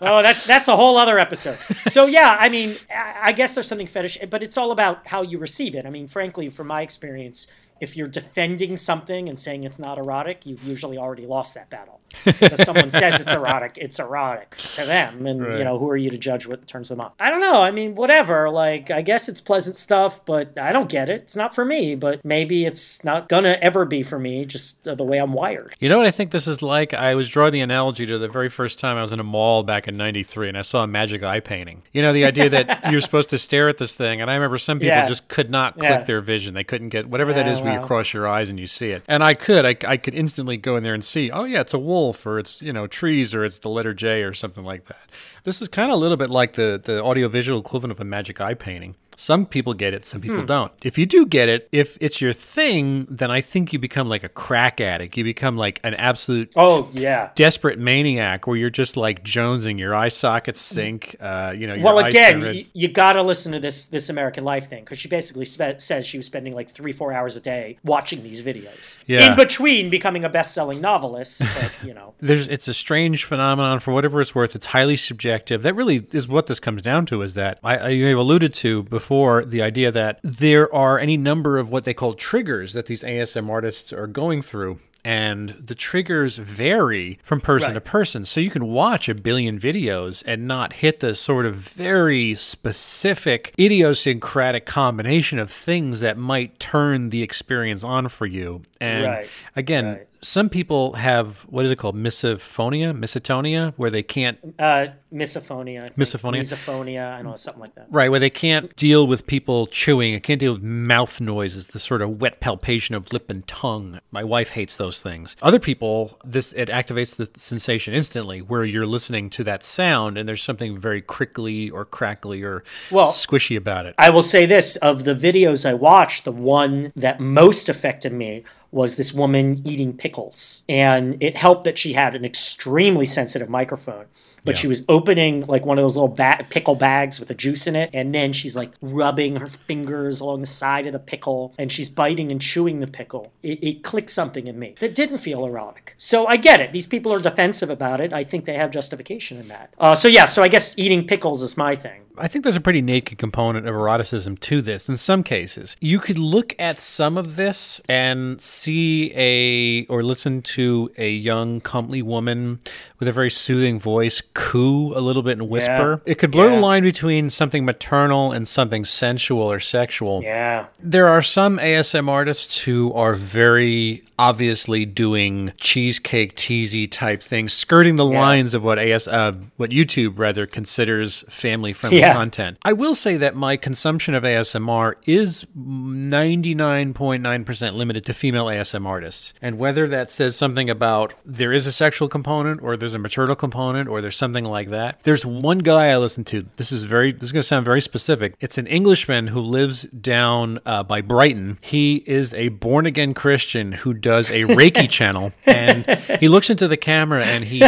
well, 0.00 0.22
that's 0.22 0.46
that's 0.46 0.68
a 0.68 0.76
whole 0.76 0.96
other 0.96 1.18
episode. 1.18 1.58
So 1.90 2.06
yeah, 2.06 2.36
I 2.38 2.48
mean, 2.48 2.76
I, 2.94 3.14
I 3.24 3.32
guess 3.32 3.54
there's 3.54 3.68
something 3.68 3.86
fetish, 3.86 4.18
but 4.30 4.42
it's 4.42 4.56
all 4.56 4.70
about 4.70 5.06
how 5.06 5.22
you 5.22 5.38
receive 5.38 5.74
it. 5.74 5.86
I 5.86 5.90
mean, 5.90 6.06
frankly, 6.06 6.48
from 6.48 6.66
my 6.66 6.82
experience. 6.82 7.46
If 7.80 7.96
you're 7.96 8.08
defending 8.08 8.76
something 8.76 9.28
and 9.28 9.38
saying 9.38 9.64
it's 9.64 9.78
not 9.78 9.98
erotic, 9.98 10.46
you've 10.46 10.64
usually 10.64 10.98
already 10.98 11.26
lost 11.26 11.54
that 11.54 11.70
battle. 11.70 12.00
Because 12.24 12.52
if 12.54 12.64
someone 12.64 12.90
says 12.90 13.20
it's 13.20 13.30
erotic, 13.40 13.76
it's 13.78 13.98
erotic 13.98 14.56
to 14.76 14.84
them, 14.86 15.26
and 15.26 15.44
Right. 15.44 15.58
you 15.58 15.64
know 15.64 15.78
who 15.78 15.88
are 15.90 15.96
you 15.96 16.08
to 16.10 16.16
judge 16.18 16.46
what 16.46 16.66
turns 16.66 16.88
them 16.88 17.00
on? 17.00 17.10
I 17.20 17.28
don't 17.30 17.40
know. 17.40 17.60
I 17.62 17.70
mean, 17.70 17.94
whatever. 17.94 18.48
Like, 18.50 18.90
I 18.90 19.02
guess 19.02 19.28
it's 19.28 19.40
pleasant 19.42 19.76
stuff, 19.76 20.24
but 20.24 20.58
I 20.58 20.72
don't 20.72 20.88
get 20.88 21.10
it. 21.10 21.20
It's 21.22 21.36
not 21.36 21.54
for 21.54 21.64
me. 21.66 21.94
But 21.94 22.24
maybe 22.24 22.64
it's 22.64 23.04
not 23.04 23.28
gonna 23.28 23.58
ever 23.60 23.84
be 23.84 24.02
for 24.02 24.18
me. 24.18 24.44
Just 24.46 24.88
uh, 24.88 24.94
the 24.94 25.04
way 25.04 25.18
I'm 25.18 25.32
wired. 25.34 25.74
You 25.80 25.88
know 25.90 25.98
what 25.98 26.06
I 26.06 26.10
think 26.10 26.30
this 26.30 26.46
is 26.46 26.62
like? 26.62 26.94
I 26.94 27.14
was 27.14 27.28
drawing 27.28 27.52
the 27.52 27.60
analogy 27.60 28.06
to 28.06 28.18
the 28.18 28.28
very 28.28 28.48
first 28.48 28.78
time 28.78 28.96
I 28.96 29.02
was 29.02 29.12
in 29.12 29.20
a 29.20 29.24
mall 29.24 29.62
back 29.62 29.86
in 29.86 29.96
'93, 29.96 30.48
and 30.48 30.56
I 30.58 30.62
saw 30.62 30.82
a 30.82 30.86
magic 30.86 31.22
eye 31.22 31.40
painting. 31.40 31.82
You 31.92 32.00
know, 32.02 32.12
the 32.14 32.24
idea 32.24 32.48
that 32.48 32.84
you're 32.90 33.00
supposed 33.02 33.28
to 33.30 33.38
stare 33.38 33.68
at 33.68 33.76
this 33.76 33.94
thing, 33.94 34.20
and 34.22 34.30
I 34.30 34.34
remember 34.34 34.56
some 34.58 34.78
people 34.78 34.88
Yeah. 34.96 35.06
just 35.06 35.28
could 35.28 35.50
not 35.50 35.78
click 35.78 35.90
Yeah. 35.90 36.02
their 36.04 36.20
vision. 36.22 36.54
They 36.54 36.64
couldn't 36.64 36.88
get 36.88 37.06
whatever 37.08 37.32
that 37.34 37.44
Yeah, 37.46 37.52
is 37.52 37.60
you 37.74 37.80
cross 37.80 38.12
your 38.12 38.26
eyes 38.26 38.48
and 38.50 38.58
you 38.58 38.66
see 38.66 38.90
it. 38.90 39.02
And 39.08 39.22
I 39.22 39.34
could, 39.34 39.64
I, 39.64 39.76
I 39.86 39.96
could 39.96 40.14
instantly 40.14 40.56
go 40.56 40.76
in 40.76 40.82
there 40.82 40.94
and 40.94 41.04
see, 41.04 41.30
oh 41.30 41.44
yeah, 41.44 41.60
it's 41.60 41.74
a 41.74 41.78
wolf, 41.78 42.26
or 42.26 42.38
it's 42.38 42.62
you 42.62 42.72
know 42.72 42.86
trees, 42.86 43.34
or 43.34 43.44
it's 43.44 43.58
the 43.58 43.68
letter 43.68 43.94
J, 43.94 44.22
or 44.22 44.34
something 44.34 44.64
like 44.64 44.86
that. 44.86 45.10
This 45.44 45.62
is 45.62 45.68
kind 45.68 45.90
of 45.90 45.96
a 45.96 46.00
little 46.00 46.16
bit 46.16 46.30
like 46.30 46.54
the 46.54 46.80
the 46.82 47.02
audiovisual 47.02 47.60
equivalent 47.60 47.92
of 47.92 48.00
a 48.00 48.04
magic 48.04 48.40
eye 48.40 48.54
painting. 48.54 48.96
Some 49.20 49.46
people 49.46 49.74
get 49.74 49.94
it, 49.94 50.06
some 50.06 50.20
Hmm. 50.22 50.28
people 50.28 50.44
don't. 50.44 50.70
If 50.84 50.96
you 50.96 51.04
do 51.04 51.26
get 51.26 51.48
it, 51.48 51.68
if 51.72 51.98
it's 52.00 52.20
your 52.20 52.32
thing, 52.32 53.04
then 53.10 53.32
I 53.32 53.40
think 53.40 53.72
you 53.72 53.80
become 53.80 54.08
like 54.08 54.22
a 54.22 54.28
crack 54.28 54.80
addict. 54.80 55.16
You 55.16 55.24
become 55.24 55.56
like 55.56 55.80
an 55.82 55.94
absolute 55.94 56.52
Oh 56.54 56.88
yeah. 56.92 57.30
desperate 57.34 57.80
maniac 57.80 58.46
where 58.46 58.56
you're 58.56 58.70
just 58.70 58.96
like 58.96 59.24
jonesing, 59.24 59.76
your 59.76 59.92
eye 59.92 60.06
sockets 60.08 60.60
sink. 60.60 61.16
Uh, 61.20 61.52
you 61.56 61.66
know, 61.66 61.74
your 61.74 61.82
Well, 61.84 61.98
again, 61.98 62.42
y- 62.42 62.66
you 62.74 62.86
got 62.86 63.14
to 63.14 63.22
listen 63.24 63.50
to 63.50 63.58
this 63.58 63.86
this 63.86 64.08
American 64.08 64.44
Life 64.44 64.68
thing 64.68 64.84
because 64.84 65.00
she 65.00 65.08
basically 65.08 65.44
spe- 65.46 65.78
says 65.78 66.06
she 66.06 66.16
was 66.16 66.26
spending 66.26 66.54
like 66.54 66.70
three 66.70 66.92
four 66.92 67.12
hours 67.12 67.34
a 67.34 67.40
day 67.40 67.76
watching 67.82 68.22
these 68.22 68.40
videos. 68.40 68.98
Yeah. 69.08 69.30
In 69.32 69.36
between 69.36 69.90
becoming 69.90 70.24
a 70.24 70.28
best 70.28 70.54
selling 70.54 70.80
novelist, 70.80 71.40
but 71.40 71.76
you 71.84 71.92
know. 71.92 72.14
there's 72.20 72.46
it's 72.46 72.68
a 72.68 72.74
strange 72.74 73.24
phenomenon 73.24 73.80
for 73.80 73.92
whatever 73.92 74.20
it's 74.20 74.32
worth. 74.32 74.54
It's 74.54 74.66
highly 74.66 74.96
subjective. 74.96 75.62
That 75.64 75.74
really 75.74 76.06
is 76.12 76.28
what 76.28 76.46
this 76.46 76.60
comes 76.60 76.82
down 76.82 77.04
to. 77.06 77.22
Is 77.22 77.34
that 77.34 77.58
I, 77.64 77.76
I 77.78 77.88
you 77.88 78.06
have 78.06 78.18
alluded 78.18 78.54
to 78.54 78.84
before 78.84 79.07
the 79.08 79.62
idea 79.62 79.90
that 79.90 80.20
there 80.22 80.72
are 80.74 80.98
any 80.98 81.16
number 81.16 81.56
of 81.58 81.70
what 81.70 81.84
they 81.84 81.94
call 81.94 82.14
triggers 82.14 82.72
that 82.74 82.86
these 82.86 83.02
ASM 83.02 83.48
artists 83.48 83.92
are 83.92 84.06
going 84.06 84.42
through. 84.42 84.78
And 85.04 85.50
the 85.50 85.76
triggers 85.76 86.36
vary 86.38 87.18
from 87.22 87.40
person 87.40 87.68
Right. 87.68 87.74
to 87.74 87.80
person. 87.80 88.24
So 88.24 88.40
you 88.40 88.50
can 88.50 88.66
watch 88.66 89.08
a 89.08 89.14
billion 89.14 89.58
videos 89.58 90.22
and 90.26 90.46
not 90.46 90.74
hit 90.74 91.00
the 91.00 91.14
sort 91.14 91.46
of 91.46 91.54
very 91.54 92.34
specific, 92.34 93.54
idiosyncratic 93.58 94.66
combination 94.66 95.38
of 95.38 95.50
things 95.50 96.00
that 96.00 96.18
might 96.18 96.58
turn 96.58 97.10
the 97.10 97.22
experience 97.22 97.84
on 97.84 98.08
for 98.08 98.26
you. 98.26 98.62
And 98.80 99.04
Right. 99.06 99.28
again, 99.56 99.84
Right. 99.86 100.06
Some 100.20 100.48
people 100.48 100.94
have 100.94 101.40
what 101.48 101.64
is 101.64 101.70
it 101.70 101.76
called 101.76 101.94
misophonia 101.96 102.92
misatonia 102.96 103.72
where 103.76 103.90
they 103.90 104.02
can't 104.02 104.38
Uh, 104.58 104.86
misophonia. 105.12 105.84
I. 105.84 105.88
Misophonia? 105.90 106.40
Misophonia. 106.40 107.12
I 107.12 107.16
don't 107.22 107.26
know, 107.30 107.36
something 107.36 107.60
like 107.60 107.74
that. 107.76 107.86
right 107.90 108.10
where 108.10 108.20
they 108.20 108.30
can't 108.30 108.74
deal 108.76 109.06
with 109.06 109.26
people 109.26 109.66
chewing 109.66 110.12
it 110.14 110.22
can't 110.22 110.40
deal 110.40 110.54
with 110.54 110.62
mouth 110.62 111.20
noises 111.20 111.68
the 111.68 111.78
sort 111.78 112.02
of 112.02 112.20
wet 112.20 112.40
palpation 112.40 112.94
of 112.94 113.12
lip 113.12 113.30
and 113.30 113.46
tongue 113.46 114.00
my 114.10 114.24
wife 114.24 114.50
hates 114.50 114.76
those 114.76 115.00
things 115.00 115.36
other 115.42 115.58
people 115.58 116.18
this 116.24 116.52
it 116.54 116.68
activates 116.68 117.16
the 117.16 117.28
sensation 117.36 117.94
instantly 117.94 118.40
where 118.42 118.64
you're 118.64 118.86
listening 118.86 119.30
to 119.30 119.44
that 119.44 119.62
sound 119.62 120.18
and 120.18 120.28
there's 120.28 120.42
something 120.42 120.76
very 120.78 121.00
crickly 121.00 121.70
or 121.70 121.84
crackly 121.84 122.42
or 122.42 122.64
Well, 122.90 123.06
squishy 123.06 123.56
about 123.56 123.86
it 123.86 123.94
I 123.98 124.10
will 124.10 124.22
say 124.22 124.46
this 124.46 124.76
of 124.76 125.04
the 125.04 125.14
videos 125.14 125.64
I 125.68 125.74
watched, 125.74 126.24
the 126.24 126.32
one 126.32 126.92
that 126.96 127.20
most 127.20 127.68
affected 127.68 128.12
me 128.12 128.44
was 128.70 128.96
this 128.96 129.12
woman 129.12 129.62
eating 129.66 129.96
pickles. 129.96 130.62
And 130.68 131.22
it 131.22 131.36
helped 131.36 131.64
that 131.64 131.78
she 131.78 131.94
had 131.94 132.14
an 132.14 132.24
extremely 132.24 133.06
sensitive 133.06 133.48
microphone. 133.48 134.06
But 134.44 134.54
Yeah. 134.56 134.60
she 134.60 134.66
was 134.66 134.84
opening 134.88 135.44
like 135.46 135.64
one 135.66 135.78
of 135.78 135.84
those 135.84 135.96
little 135.96 136.08
ba- 136.08 136.46
pickle 136.48 136.74
bags 136.74 137.18
with 137.18 137.28
the 137.28 137.34
juice 137.34 137.66
in 137.66 137.76
it. 137.76 137.90
And 137.92 138.14
then 138.14 138.32
she's 138.32 138.54
like 138.56 138.70
rubbing 138.80 139.36
her 139.36 139.48
fingers 139.48 140.20
along 140.20 140.40
the 140.40 140.46
side 140.46 140.86
of 140.86 140.92
the 140.92 140.98
pickle 140.98 141.54
and 141.58 141.70
she's 141.70 141.90
biting 141.90 142.30
and 142.32 142.40
chewing 142.40 142.80
the 142.80 142.86
pickle. 142.86 143.32
It, 143.42 143.62
it 143.62 143.82
clicked 143.82 144.10
something 144.10 144.46
in 144.46 144.58
me 144.58 144.74
that 144.80 144.94
didn't 144.94 145.18
feel 145.18 145.44
erotic. 145.44 145.94
So 145.98 146.26
I 146.26 146.36
get 146.36 146.60
it. 146.60 146.72
These 146.72 146.86
people 146.86 147.12
are 147.12 147.20
defensive 147.20 147.70
about 147.70 148.00
it. 148.00 148.12
I 148.12 148.24
think 148.24 148.44
they 148.44 148.54
have 148.54 148.70
justification 148.70 149.38
in 149.38 149.48
that. 149.48 149.72
Uh, 149.78 149.94
so 149.94 150.08
yeah, 150.08 150.24
so 150.26 150.42
I 150.42 150.48
guess 150.48 150.74
eating 150.76 151.06
pickles 151.06 151.42
is 151.42 151.56
my 151.56 151.74
thing. 151.74 152.02
I 152.20 152.26
think 152.26 152.42
there's 152.42 152.56
a 152.56 152.60
pretty 152.60 152.82
naked 152.82 153.16
component 153.16 153.68
of 153.68 153.74
eroticism 153.76 154.38
to 154.38 154.60
this 154.60 154.88
in 154.88 154.96
some 154.96 155.22
cases. 155.22 155.76
You 155.80 156.00
could 156.00 156.18
look 156.18 156.52
at 156.58 156.80
some 156.80 157.16
of 157.16 157.36
this 157.36 157.80
and 157.88 158.40
see 158.40 159.12
a 159.14 159.86
or 159.86 160.02
listen 160.02 160.42
to 160.42 160.90
a 160.98 161.10
young, 161.12 161.60
comely 161.60 162.02
woman 162.02 162.58
with 162.98 163.06
a 163.06 163.12
very 163.12 163.30
soothing 163.30 163.78
voice 163.78 164.20
coo 164.38 164.92
a 164.96 165.00
little 165.00 165.24
bit 165.24 165.32
and 165.32 165.48
whisper. 165.48 166.00
It 166.06 166.16
could 166.18 166.30
blur 166.30 166.50
the 166.54 166.60
line 166.60 166.84
between 166.84 167.28
something 167.28 167.64
maternal 167.64 168.30
and 168.30 168.46
something 168.46 168.84
sensual 168.84 169.50
or 169.50 169.58
sexual. 169.58 170.22
Yeah. 170.22 170.66
There 170.78 171.08
are 171.08 171.22
some 171.22 171.58
ASM 171.58 172.08
artists 172.08 172.58
who 172.60 172.92
are 172.92 173.14
very 173.14 174.04
obviously 174.16 174.84
doing 174.84 175.52
cheesecake 175.60 176.36
teasy 176.36 176.88
type 176.90 177.20
things, 177.22 177.52
skirting 177.52 177.96
the 177.96 178.04
lines 178.04 178.54
of 178.54 178.62
what 178.62 178.78
AS 178.78 179.08
uh, 179.08 179.32
what 179.56 179.70
YouTube 179.70 180.18
rather 180.18 180.46
considers 180.46 181.24
family 181.28 181.72
friendly 181.72 181.98
Yeah. 182.00 182.12
content. 182.14 182.58
I 182.62 182.72
will 182.74 182.94
say 182.94 183.16
that 183.16 183.34
my 183.34 183.56
consumption 183.56 184.14
of 184.14 184.22
ASMR 184.24 184.94
is 185.06 185.46
99.9% 185.56 187.74
limited 187.74 188.04
to 188.06 188.14
female 188.14 188.46
ASM 188.46 188.86
artists. 188.86 189.34
And 189.42 189.58
whether 189.58 189.86
that 189.88 190.10
says 190.10 190.36
something 190.36 190.68
about 190.70 191.14
there 191.24 191.52
is 191.52 191.66
a 191.66 191.72
sexual 191.72 192.08
component 192.08 192.62
or 192.62 192.76
there's 192.76 192.94
a 192.94 192.98
maternal 192.98 193.36
component 193.36 193.88
or 193.88 194.00
there's 194.00 194.16
something 194.28 194.44
like 194.44 194.68
that. 194.68 195.00
There's 195.04 195.24
one 195.24 195.60
guy 195.60 195.88
I 195.88 195.96
listen 195.96 196.22
to. 196.24 196.46
This 196.56 196.70
is 196.70 196.84
very 196.84 197.12
this 197.12 197.24
is 197.24 197.32
going 197.32 197.40
to 197.40 197.46
sound 197.46 197.64
very 197.64 197.80
specific. 197.80 198.34
It's 198.40 198.58
an 198.58 198.66
Englishman 198.66 199.28
who 199.28 199.40
lives 199.40 199.84
down 199.84 200.58
uh, 200.66 200.82
by 200.82 201.00
Brighton. 201.00 201.58
He 201.62 202.04
is 202.06 202.34
a 202.34 202.48
born 202.48 202.84
again 202.84 203.14
Christian 203.14 203.72
who 203.72 203.94
does 203.94 204.30
a 204.30 204.42
Reiki 204.42 204.88
channel 204.98 205.32
and 205.46 205.86
he 206.20 206.28
looks 206.28 206.50
into 206.50 206.68
the 206.68 206.76
camera 206.76 207.24
and 207.24 207.44
he 207.44 207.62